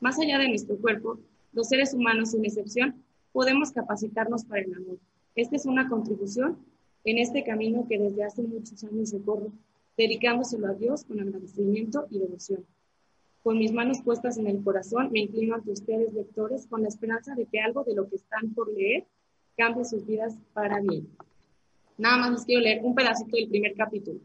más 0.00 0.18
allá 0.18 0.38
de 0.38 0.48
nuestro 0.48 0.76
cuerpo, 0.78 1.20
los 1.52 1.68
seres 1.68 1.94
humanos 1.94 2.32
sin 2.32 2.44
excepción 2.44 3.04
podemos 3.32 3.70
capacitarnos 3.70 4.44
para 4.44 4.62
el 4.62 4.74
amor. 4.74 4.98
Esta 5.36 5.54
es 5.54 5.64
una 5.64 5.88
contribución 5.88 6.58
en 7.04 7.18
este 7.18 7.44
camino 7.44 7.86
que 7.88 7.98
desde 7.98 8.24
hace 8.24 8.42
muchos 8.42 8.82
años 8.82 9.12
recorro, 9.12 9.52
dedicándoselo 9.96 10.66
a 10.66 10.74
Dios 10.74 11.04
con 11.04 11.20
agradecimiento 11.20 12.08
y 12.10 12.18
devoción. 12.18 12.64
Con 13.44 13.58
mis 13.58 13.72
manos 13.72 14.02
puestas 14.02 14.38
en 14.38 14.48
el 14.48 14.60
corazón, 14.64 15.12
me 15.12 15.20
inclino 15.20 15.54
ante 15.54 15.70
ustedes, 15.70 16.12
lectores, 16.12 16.66
con 16.66 16.82
la 16.82 16.88
esperanza 16.88 17.36
de 17.36 17.46
que 17.46 17.60
algo 17.60 17.84
de 17.84 17.94
lo 17.94 18.08
que 18.08 18.16
están 18.16 18.52
por 18.54 18.72
leer 18.72 19.06
cambie 19.60 19.84
sus 19.84 20.06
vidas 20.06 20.34
para 20.54 20.80
bien. 20.80 21.06
Nada 21.98 22.16
más 22.16 22.30
les 22.32 22.44
quiero 22.44 22.62
leer 22.62 22.80
un 22.82 22.94
pedacito 22.94 23.36
del 23.36 23.48
primer 23.48 23.74
capítulo. 23.74 24.20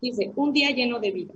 Dice, 0.00 0.32
un 0.36 0.52
día 0.52 0.70
lleno 0.70 1.00
de 1.00 1.10
vida 1.10 1.34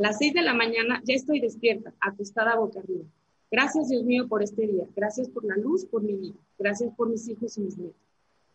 las 0.00 0.16
seis 0.16 0.32
de 0.32 0.40
la 0.40 0.54
mañana 0.54 1.02
ya 1.04 1.14
estoy 1.14 1.40
despierta, 1.40 1.92
acostada 2.00 2.56
boca 2.56 2.78
arriba. 2.78 3.04
Gracias, 3.50 3.90
Dios 3.90 4.02
mío, 4.02 4.28
por 4.28 4.42
este 4.42 4.66
día. 4.66 4.86
Gracias 4.96 5.28
por 5.28 5.44
la 5.44 5.56
luz, 5.56 5.84
por 5.84 6.02
mi 6.02 6.14
vida. 6.14 6.36
Gracias 6.58 6.90
por 6.94 7.10
mis 7.10 7.28
hijos 7.28 7.58
y 7.58 7.60
mis 7.60 7.76
nietos. 7.76 8.00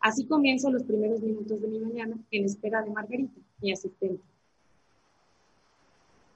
Así 0.00 0.26
comienzo 0.26 0.72
los 0.72 0.82
primeros 0.82 1.20
minutos 1.20 1.60
de 1.60 1.68
mi 1.68 1.78
mañana 1.78 2.18
en 2.32 2.44
espera 2.44 2.82
de 2.82 2.90
Margarita, 2.90 3.40
mi 3.62 3.70
asistente. 3.70 4.24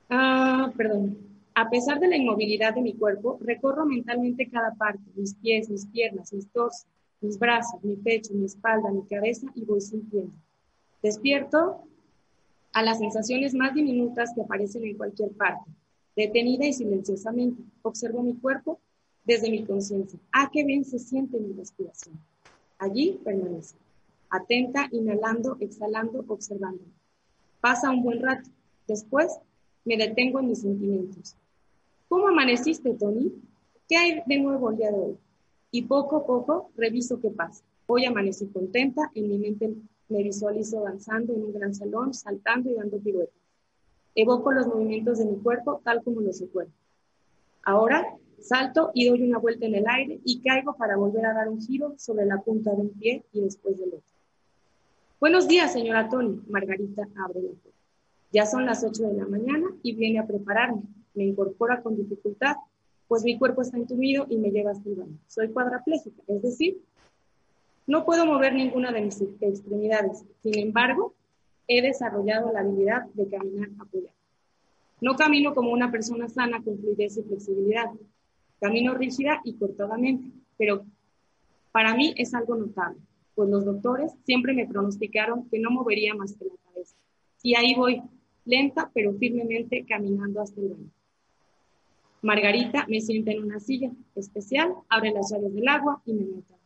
Ah, 0.09 0.73
perdón. 0.77 1.19
A 1.57 1.69
pesar 1.69 1.99
de 1.99 2.07
la 2.07 2.17
inmovilidad 2.17 2.77
de 2.77 2.83
mi 2.83 2.95
cuerpo, 2.95 3.37
recorro 3.41 3.85
mentalmente 3.87 4.49
cada 4.49 4.75
parte, 4.75 5.03
mis 5.17 5.35
pies, 5.35 5.69
mis 5.69 5.87
piernas, 5.87 6.33
mis 6.33 6.47
torsos, 6.53 6.87
mis 7.21 7.39
brazos, 7.39 7.83
mi 7.83 7.97
pecho, 7.97 8.33
mi 8.35 8.47
espalda, 8.47 8.91
mi 8.91 9.03
cabeza 9.03 9.47
y 9.55 9.65
voy 9.65 9.81
sintiendo. 9.81 10.33
Despierto 11.03 11.83
a 12.73 12.83
las 12.83 12.99
sensaciones 12.99 13.55
más 13.55 13.75
diminutas 13.75 14.33
que 14.35 14.43
aparecen 14.43 14.85
en 14.85 14.97
cualquier 14.97 15.31
parte. 15.33 15.71
Detenida 16.17 16.67
y 16.67 16.73
silenciosamente, 16.73 17.63
observo 17.83 18.23
mi 18.23 18.35
cuerpo 18.35 18.81
desde 19.25 19.51
mi 19.51 19.65
conciencia. 19.65 20.19
Ah, 20.33 20.51
qué 20.53 20.65
bien 20.65 20.85
se 20.85 20.99
siente 20.99 21.39
mi 21.39 21.53
respiración. 21.53 22.19
Allí 22.79 23.21
permanece, 23.25 23.77
atenta, 24.31 24.89
inhalando, 24.91 25.57
exhalando, 25.61 26.25
observando. 26.29 26.83
Pasa 27.61 27.91
un 27.91 28.03
buen 28.03 28.23
rato. 28.23 28.49
Después 28.87 29.39
me 29.85 29.97
detengo 29.97 30.41
en 30.41 30.49
mis 30.49 30.63
sentimientos. 30.63 31.37
¿Cómo 32.09 32.29
amaneciste, 32.29 32.95
Tony? 32.95 33.33
¿Qué 33.89 33.97
hay 33.97 34.23
de 34.27 34.39
nuevo 34.39 34.71
el 34.71 34.77
día 34.77 34.91
de 34.91 34.99
hoy? 34.99 35.19
Y 35.71 35.83
poco 35.83 36.17
a 36.17 36.27
poco 36.27 36.71
reviso 36.77 37.21
qué 37.21 37.31
pasa. 37.31 37.65
Hoy 37.87 38.05
amanecí 38.05 38.47
contenta, 38.47 39.11
en 39.15 39.29
mi 39.29 39.39
mente 39.39 39.75
me 40.09 40.23
visualizo 40.23 40.83
danzando 40.83 41.33
en 41.33 41.45
un 41.45 41.53
gran 41.53 41.75
salón, 41.75 42.15
saltando 42.15 42.71
y 42.71 42.75
dando 42.75 42.99
piruetas. 42.99 43.35
Evoco 44.15 44.53
los 44.53 44.67
movimientos 44.67 45.19
de 45.19 45.27
mi 45.27 45.37
cuerpo 45.37 45.81
tal 45.85 46.03
como 46.03 46.21
los 46.21 46.41
recuerdo. 46.41 46.73
Ahora 47.63 48.17
salto 48.41 48.91
y 48.95 49.07
doy 49.07 49.23
una 49.23 49.39
vuelta 49.39 49.67
en 49.67 49.75
el 49.75 49.87
aire 49.87 50.21
y 50.25 50.41
caigo 50.41 50.75
para 50.75 50.97
volver 50.97 51.27
a 51.27 51.35
dar 51.35 51.49
un 51.49 51.61
giro 51.61 51.95
sobre 51.99 52.27
la 52.27 52.39
punta 52.39 52.75
de 52.75 52.83
un 52.83 52.91
pie 52.91 53.25
y 53.33 53.41
después 53.41 53.79
del 53.79 53.89
otro. 53.89 54.03
Buenos 55.21 55.47
días, 55.47 55.73
señora 55.73 56.09
Tony. 56.09 56.41
Margarita 56.49 57.03
abre 57.23 57.43
la 57.43 57.51
puerta. 57.51 57.79
Ya 58.33 58.47
son 58.47 58.65
las 58.65 58.83
8 58.83 59.03
de 59.09 59.15
la 59.15 59.27
mañana 59.27 59.67
y 59.83 59.95
viene 59.95 60.19
a 60.19 60.27
prepararme. 60.27 60.83
Me 61.15 61.25
incorpora 61.25 61.83
con 61.83 61.97
dificultad, 61.97 62.57
pues 63.11 63.25
mi 63.25 63.37
cuerpo 63.37 63.62
está 63.62 63.77
entumido 63.77 64.25
y 64.31 64.38
me 64.38 64.53
lleva 64.53 64.70
hasta 64.70 64.88
el 64.88 64.94
baño. 64.94 65.18
Soy 65.27 65.49
cuadraplégica, 65.49 66.23
es 66.29 66.42
decir, 66.42 66.81
no 67.88 68.05
puedo 68.05 68.25
mover 68.25 68.55
ninguna 68.55 68.92
de 68.92 69.01
mis 69.01 69.20
extremidades. 69.20 70.25
Sin 70.44 70.57
embargo, 70.57 71.12
he 71.66 71.83
desarrollado 71.83 72.53
la 72.53 72.61
habilidad 72.61 73.07
de 73.14 73.29
caminar 73.29 73.68
apoyado. 73.81 74.14
No 75.01 75.16
camino 75.16 75.57
como 75.57 75.73
una 75.73 75.90
persona 75.90 76.29
sana 76.29 76.62
con 76.62 76.79
fluidez 76.79 77.16
y 77.16 77.25
flexibilidad. 77.25 77.87
Camino 78.61 78.94
rígida 78.94 79.40
y 79.42 79.55
cortadamente, 79.55 80.31
pero 80.57 80.85
para 81.73 81.96
mí 81.96 82.14
es 82.16 82.33
algo 82.33 82.55
notable, 82.55 83.01
pues 83.35 83.51
los 83.51 83.64
doctores 83.64 84.12
siempre 84.25 84.55
me 84.55 84.68
pronosticaron 84.68 85.49
que 85.49 85.59
no 85.59 85.73
movería 85.73 86.14
más 86.14 86.37
que 86.37 86.44
la 86.44 86.55
cabeza. 86.64 86.94
Y 87.42 87.57
ahí 87.57 87.75
voy, 87.75 88.03
lenta 88.44 88.88
pero 88.94 89.12
firmemente 89.14 89.85
caminando 89.85 90.40
hasta 90.40 90.61
el 90.61 90.68
baño. 90.68 90.90
Margarita 92.23 92.87
me 92.89 93.01
sienta 93.01 93.31
en 93.33 93.45
una 93.45 93.61
silla 93.61 93.91
especial, 94.15 94.75
abre 94.89 95.13
las 95.13 95.31
llaves 95.31 95.55
del 95.55 95.69
agua 95.69 96.03
y 96.05 96.13
me 96.13 96.25
mete 96.25 96.61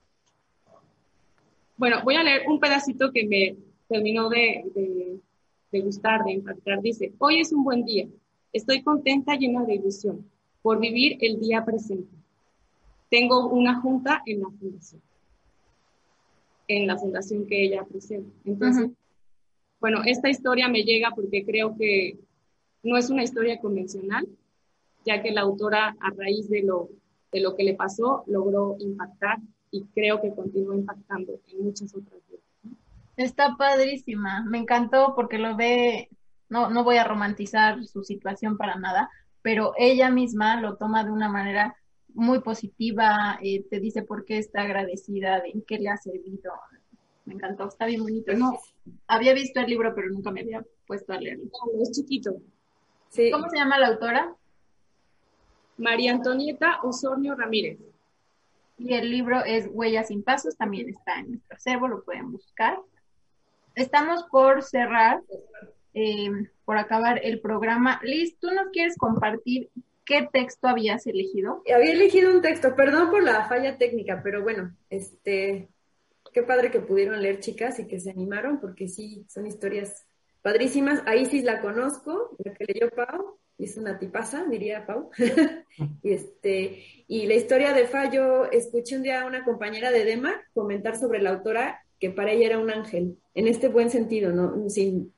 bueno, 1.76 2.02
voy 2.04 2.14
a 2.14 2.22
leer 2.22 2.42
un 2.48 2.60
pedacito 2.60 3.10
que 3.12 3.26
me 3.26 3.56
terminó 3.88 4.28
de, 4.28 5.20
gustar, 5.72 6.24
de 6.24 6.32
impactar. 6.32 6.80
Dice, 6.80 7.12
hoy 7.18 7.40
es 7.40 7.52
un 7.52 7.64
buen 7.64 7.84
día. 7.84 8.06
Estoy 8.52 8.82
contenta, 8.82 9.34
llena 9.34 9.64
de 9.64 9.74
ilusión, 9.74 10.24
por 10.62 10.78
vivir 10.78 11.18
el 11.20 11.40
día 11.40 11.64
presente. 11.64 12.14
Tengo 13.10 13.48
una 13.48 13.80
junta 13.80 14.22
en 14.24 14.42
la 14.42 14.48
fundación, 14.50 15.02
en 16.68 16.86
la 16.86 16.96
fundación 16.96 17.46
que 17.46 17.64
ella 17.64 17.84
presenta. 17.84 18.30
Entonces, 18.44 18.90
bueno, 19.80 20.02
esta 20.04 20.30
historia 20.30 20.68
me 20.68 20.84
llega 20.84 21.10
porque 21.10 21.44
creo 21.44 21.76
que 21.76 22.18
no 22.84 22.96
es 22.96 23.10
una 23.10 23.24
historia 23.24 23.58
convencional, 23.58 24.28
ya 25.04 25.22
que 25.22 25.30
la 25.30 25.42
autora, 25.42 25.96
a 26.00 26.10
raíz 26.10 26.48
de 26.48 26.62
lo, 26.62 26.88
de 27.32 27.40
lo 27.40 27.54
que 27.54 27.64
le 27.64 27.74
pasó, 27.74 28.24
logró 28.26 28.76
impactar 28.78 29.38
y 29.70 29.84
creo 29.94 30.20
que 30.20 30.34
continúa 30.34 30.76
impactando 30.76 31.40
en 31.52 31.64
muchas 31.64 31.94
otras 31.94 32.20
vidas. 32.28 32.44
Está 33.16 33.56
padrísima, 33.56 34.44
me 34.44 34.58
encantó 34.58 35.14
porque 35.14 35.38
lo 35.38 35.56
ve, 35.56 36.08
no, 36.48 36.70
no 36.70 36.84
voy 36.84 36.96
a 36.96 37.04
romantizar 37.04 37.84
su 37.84 38.02
situación 38.02 38.56
para 38.56 38.76
nada, 38.76 39.10
pero 39.42 39.72
ella 39.76 40.10
misma 40.10 40.60
lo 40.60 40.76
toma 40.76 41.04
de 41.04 41.10
una 41.10 41.28
manera 41.28 41.76
muy 42.14 42.40
positiva, 42.40 43.38
eh, 43.42 43.64
te 43.68 43.80
dice 43.80 44.02
por 44.02 44.24
qué 44.24 44.38
está 44.38 44.62
agradecida, 44.62 45.42
en 45.44 45.62
qué 45.62 45.78
le 45.78 45.90
ha 45.90 45.96
servido. 45.96 46.52
Me 47.24 47.34
encantó, 47.34 47.68
está 47.68 47.86
bien 47.86 48.02
bonito. 48.02 48.32
No, 48.34 48.58
había 49.06 49.34
visto 49.34 49.60
el 49.60 49.66
libro, 49.66 49.94
pero 49.94 50.08
nunca 50.10 50.30
me 50.30 50.40
había 50.40 50.64
puesto 50.86 51.12
a 51.12 51.20
leerlo. 51.20 51.44
es 51.82 51.90
chiquito. 51.90 52.36
¿Cómo 53.32 53.48
se 53.48 53.56
llama 53.56 53.78
la 53.78 53.88
autora? 53.88 54.36
María 55.76 56.12
Antonieta 56.12 56.80
Osornio 56.82 57.34
Ramírez. 57.34 57.78
Y 58.76 58.94
el 58.94 59.10
libro 59.10 59.44
es 59.44 59.68
Huellas 59.70 60.08
sin 60.08 60.22
Pasos, 60.22 60.56
también 60.56 60.88
está 60.88 61.20
en 61.20 61.30
nuestro 61.30 61.56
acervo, 61.56 61.88
lo 61.88 62.04
pueden 62.04 62.32
buscar. 62.32 62.78
Estamos 63.74 64.24
por 64.30 64.62
cerrar, 64.62 65.22
eh, 65.94 66.30
por 66.64 66.76
acabar 66.76 67.20
el 67.22 67.40
programa. 67.40 68.00
Liz, 68.02 68.36
¿tú 68.38 68.50
nos 68.50 68.68
quieres 68.72 68.96
compartir 68.96 69.70
qué 70.04 70.28
texto 70.32 70.68
habías 70.68 71.06
elegido? 71.06 71.62
Había 71.72 71.92
elegido 71.92 72.32
un 72.32 72.42
texto, 72.42 72.74
perdón 72.74 73.10
por 73.10 73.22
la 73.22 73.46
falla 73.48 73.78
técnica, 73.78 74.20
pero 74.22 74.42
bueno, 74.42 74.76
este, 74.90 75.68
qué 76.32 76.42
padre 76.42 76.70
que 76.70 76.80
pudieron 76.80 77.22
leer 77.22 77.40
chicas 77.40 77.78
y 77.78 77.86
que 77.86 78.00
se 78.00 78.10
animaron, 78.10 78.60
porque 78.60 78.88
sí, 78.88 79.24
son 79.28 79.46
historias 79.46 80.04
padrísimas. 80.42 81.02
Ahí 81.06 81.26
sí 81.26 81.42
la 81.42 81.60
conozco, 81.60 82.36
la 82.38 82.52
que 82.54 82.64
leyó 82.64 82.90
Pau, 82.90 83.38
es 83.58 83.76
una 83.76 83.98
tipaza, 83.98 84.44
diría 84.50 84.86
Pau. 84.86 85.10
y, 86.02 86.12
este, 86.12 86.82
y 87.06 87.26
la 87.26 87.34
historia 87.34 87.72
de 87.72 87.86
Fallo, 87.86 88.50
escuché 88.50 88.96
un 88.96 89.02
día 89.02 89.22
a 89.22 89.26
una 89.26 89.44
compañera 89.44 89.90
de 89.90 90.04
Dema 90.04 90.34
comentar 90.52 90.98
sobre 90.98 91.20
la 91.20 91.30
autora 91.30 91.80
que 91.98 92.10
para 92.10 92.32
ella 92.32 92.46
era 92.46 92.58
un 92.58 92.70
ángel, 92.70 93.16
en 93.34 93.48
este 93.48 93.68
buen 93.68 93.90
sentido, 93.90 94.32
¿no? 94.32 94.68
Sin, 94.68 95.14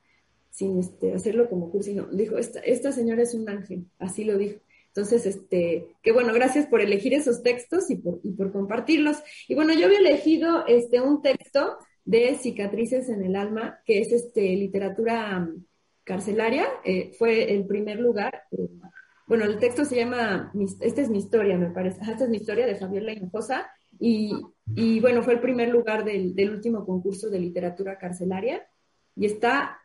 sin 0.50 0.78
este, 0.78 1.14
hacerlo 1.14 1.48
como 1.48 1.70
cursi, 1.70 1.94
no. 1.94 2.06
Dijo, 2.06 2.38
esta, 2.38 2.60
esta 2.60 2.92
señora 2.92 3.22
es 3.22 3.34
un 3.34 3.48
ángel, 3.48 3.86
así 3.98 4.24
lo 4.24 4.38
dijo. 4.38 4.60
Entonces, 4.88 5.26
este, 5.26 5.88
que 6.02 6.12
bueno, 6.12 6.32
gracias 6.32 6.66
por 6.66 6.80
elegir 6.80 7.12
esos 7.12 7.42
textos 7.42 7.90
y 7.90 7.96
por, 7.96 8.20
y 8.22 8.30
por 8.30 8.52
compartirlos. 8.52 9.18
Y 9.48 9.54
bueno, 9.54 9.74
yo 9.74 9.86
había 9.86 9.98
elegido 9.98 10.66
este, 10.66 11.00
un 11.00 11.20
texto 11.20 11.76
de 12.04 12.36
Cicatrices 12.36 13.08
en 13.08 13.22
el 13.24 13.36
Alma, 13.36 13.80
que 13.84 14.00
es 14.00 14.12
este, 14.12 14.56
literatura 14.56 15.50
carcelaria, 16.06 16.68
eh, 16.84 17.12
fue 17.18 17.52
el 17.52 17.66
primer 17.66 17.98
lugar. 17.98 18.44
Eh, 18.52 18.68
bueno, 19.26 19.44
el 19.44 19.58
texto 19.58 19.84
se 19.84 19.96
llama, 19.96 20.52
esta 20.80 21.02
es 21.02 21.10
mi 21.10 21.18
historia, 21.18 21.58
me 21.58 21.70
parece, 21.70 22.00
esta 22.00 22.24
es 22.24 22.30
mi 22.30 22.36
historia 22.36 22.64
de 22.64 22.76
Fabiola 22.76 23.12
Hinojosa, 23.12 23.68
y, 23.98 24.32
y 24.74 25.00
bueno, 25.00 25.22
fue 25.24 25.34
el 25.34 25.40
primer 25.40 25.68
lugar 25.68 26.04
del, 26.04 26.34
del, 26.34 26.50
último 26.50 26.86
concurso 26.86 27.28
de 27.28 27.40
literatura 27.40 27.98
carcelaria, 27.98 28.64
y 29.16 29.26
está 29.26 29.80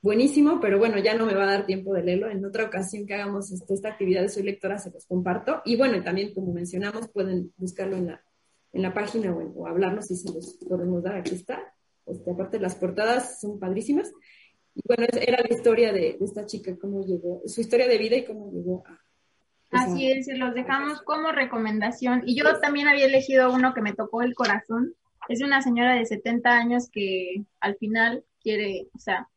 buenísimo, 0.00 0.60
pero 0.60 0.78
bueno, 0.78 0.98
ya 0.98 1.14
no 1.14 1.26
me 1.26 1.34
va 1.34 1.42
a 1.42 1.52
dar 1.52 1.66
tiempo 1.66 1.92
de 1.92 2.04
leerlo. 2.04 2.30
En 2.30 2.44
otra 2.44 2.64
ocasión 2.64 3.04
que 3.04 3.14
hagamos 3.14 3.50
este, 3.50 3.74
esta 3.74 3.88
actividad 3.88 4.22
de 4.22 4.28
Soy 4.28 4.44
Lectora 4.44 4.78
se 4.78 4.92
los 4.92 5.06
comparto, 5.06 5.60
y 5.64 5.76
bueno, 5.76 6.00
también 6.04 6.32
como 6.32 6.52
mencionamos, 6.52 7.08
pueden 7.08 7.52
buscarlo 7.56 7.96
en 7.96 8.06
la, 8.06 8.24
en 8.72 8.82
la 8.82 8.94
página 8.94 9.34
o, 9.34 9.42
o 9.42 9.66
hablarnos 9.66 10.06
si 10.06 10.14
se 10.14 10.32
los 10.32 10.56
podemos 10.68 11.02
dar, 11.02 11.16
aquí 11.16 11.34
está. 11.34 11.74
Este, 12.06 12.30
aparte 12.30 12.60
las 12.60 12.74
portadas 12.74 13.40
son 13.40 13.58
padrísimas. 13.58 14.12
Y 14.74 14.80
bueno, 14.86 15.06
era 15.20 15.42
la 15.42 15.54
historia 15.54 15.92
de, 15.92 16.16
esta 16.20 16.46
chica, 16.46 16.76
cómo 16.80 17.04
llegó, 17.04 17.42
su 17.46 17.60
historia 17.60 17.88
de 17.88 17.98
vida 17.98 18.16
y 18.16 18.24
cómo 18.24 18.50
llegó 18.50 18.82
a... 18.86 18.98
Así 19.70 20.10
es, 20.10 20.26
se 20.26 20.36
los 20.36 20.54
dejamos 20.54 21.00
como 21.02 21.32
recomendación. 21.32 22.22
Y 22.26 22.36
yo 22.36 22.60
también 22.60 22.88
había 22.88 23.06
elegido 23.06 23.52
uno 23.52 23.72
que 23.72 23.80
me 23.80 23.94
tocó 23.94 24.20
el 24.20 24.34
corazón. 24.34 24.94
Es 25.28 25.38
de 25.38 25.46
una 25.46 25.62
señora 25.62 25.94
de 25.94 26.04
70 26.04 26.50
años 26.50 26.90
que 26.90 27.44
al 27.58 27.76
final 27.76 28.22
quiere, 28.42 28.88
o 28.94 28.98
sea, 28.98 29.28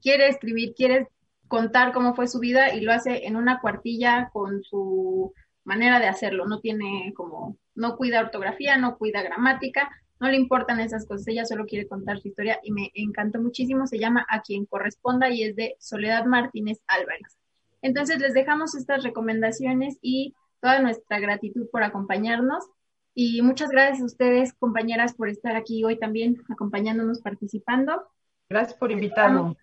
quiere 0.00 0.28
escribir, 0.28 0.74
quiere 0.74 1.08
contar 1.48 1.92
cómo 1.92 2.14
fue 2.14 2.28
su 2.28 2.38
vida 2.38 2.72
y 2.72 2.82
lo 2.82 2.92
hace 2.92 3.26
en 3.26 3.34
una 3.34 3.60
cuartilla 3.60 4.30
con 4.32 4.62
su 4.62 5.32
manera 5.64 5.98
de 5.98 6.06
hacerlo. 6.06 6.46
No 6.46 6.60
tiene 6.60 7.12
como, 7.16 7.56
no 7.74 7.96
cuida 7.96 8.20
ortografía, 8.20 8.76
no 8.76 8.96
cuida 8.96 9.22
gramática, 9.22 9.90
no 10.20 10.28
le 10.28 10.36
importan 10.36 10.80
esas 10.80 11.06
cosas, 11.06 11.26
ella 11.28 11.46
solo 11.46 11.64
quiere 11.66 11.88
contar 11.88 12.20
su 12.20 12.28
historia 12.28 12.60
y 12.62 12.72
me 12.72 12.90
encantó 12.94 13.40
muchísimo, 13.40 13.86
se 13.86 13.98
llama 13.98 14.26
A 14.28 14.42
quien 14.42 14.66
corresponda 14.66 15.30
y 15.30 15.42
es 15.42 15.56
de 15.56 15.76
Soledad 15.78 16.26
Martínez 16.26 16.78
Álvarez. 16.86 17.38
Entonces 17.82 18.20
les 18.20 18.34
dejamos 18.34 18.74
estas 18.74 19.02
recomendaciones 19.02 19.98
y 20.02 20.34
toda 20.60 20.80
nuestra 20.80 21.18
gratitud 21.18 21.68
por 21.72 21.82
acompañarnos 21.82 22.68
y 23.14 23.40
muchas 23.42 23.70
gracias 23.70 24.02
a 24.02 24.04
ustedes 24.04 24.52
compañeras 24.52 25.14
por 25.14 25.30
estar 25.30 25.56
aquí 25.56 25.82
hoy 25.84 25.98
también 25.98 26.42
acompañándonos, 26.50 27.22
participando. 27.22 28.06
Gracias 28.48 28.78
por 28.78 28.92
invitarnos. 28.92 29.56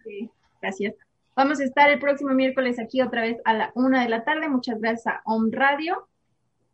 Gracias. 0.62 0.96
Vamos 1.36 1.60
a 1.60 1.66
estar 1.66 1.90
el 1.92 2.00
próximo 2.00 2.32
miércoles 2.32 2.80
aquí 2.80 3.02
otra 3.02 3.22
vez 3.22 3.38
a 3.46 3.54
la 3.54 3.72
una 3.76 4.02
de 4.02 4.10
la 4.10 4.24
tarde. 4.24 4.50
Muchas 4.50 4.80
gracias 4.82 5.08
a 5.08 5.22
Om 5.24 5.52
Radio. 5.52 6.08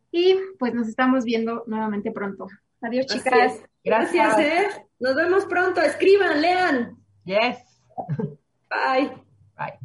Y 0.10 0.38
pues 0.58 0.74
nos 0.74 0.88
estamos 0.88 1.26
viendo 1.26 1.64
nuevamente 1.68 2.12
pronto. 2.12 2.48
Adiós, 2.84 3.06
chicas. 3.08 3.60
Gracias, 3.84 4.40
¿eh? 4.40 4.68
Nos 5.00 5.16
vemos 5.16 5.46
pronto. 5.46 5.82
Escriban, 5.82 6.42
lean. 6.42 6.98
Yes. 7.26 7.58
Bye. 8.70 9.12
Bye. 9.58 9.80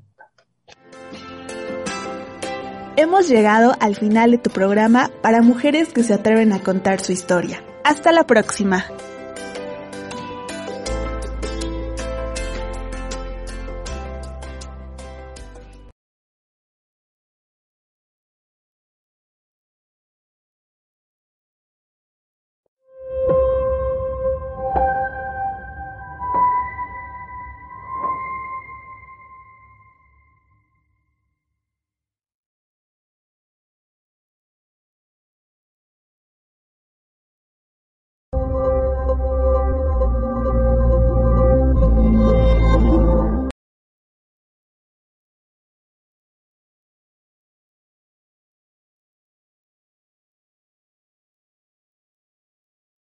Hemos 2.97 3.29
llegado 3.29 3.77
al 3.79 3.95
final 3.95 4.33
de 4.33 4.39
tu 4.39 4.51
programa 4.51 5.11
para 5.23 5.41
mujeres 5.43 5.93
que 5.93 6.03
se 6.03 6.15
atreven 6.15 6.53
a 6.53 6.63
contar 6.63 7.01
su 7.01 7.13
historia. 7.13 7.63
Hasta 7.85 8.11
la 8.11 8.27
próxima. 8.27 8.85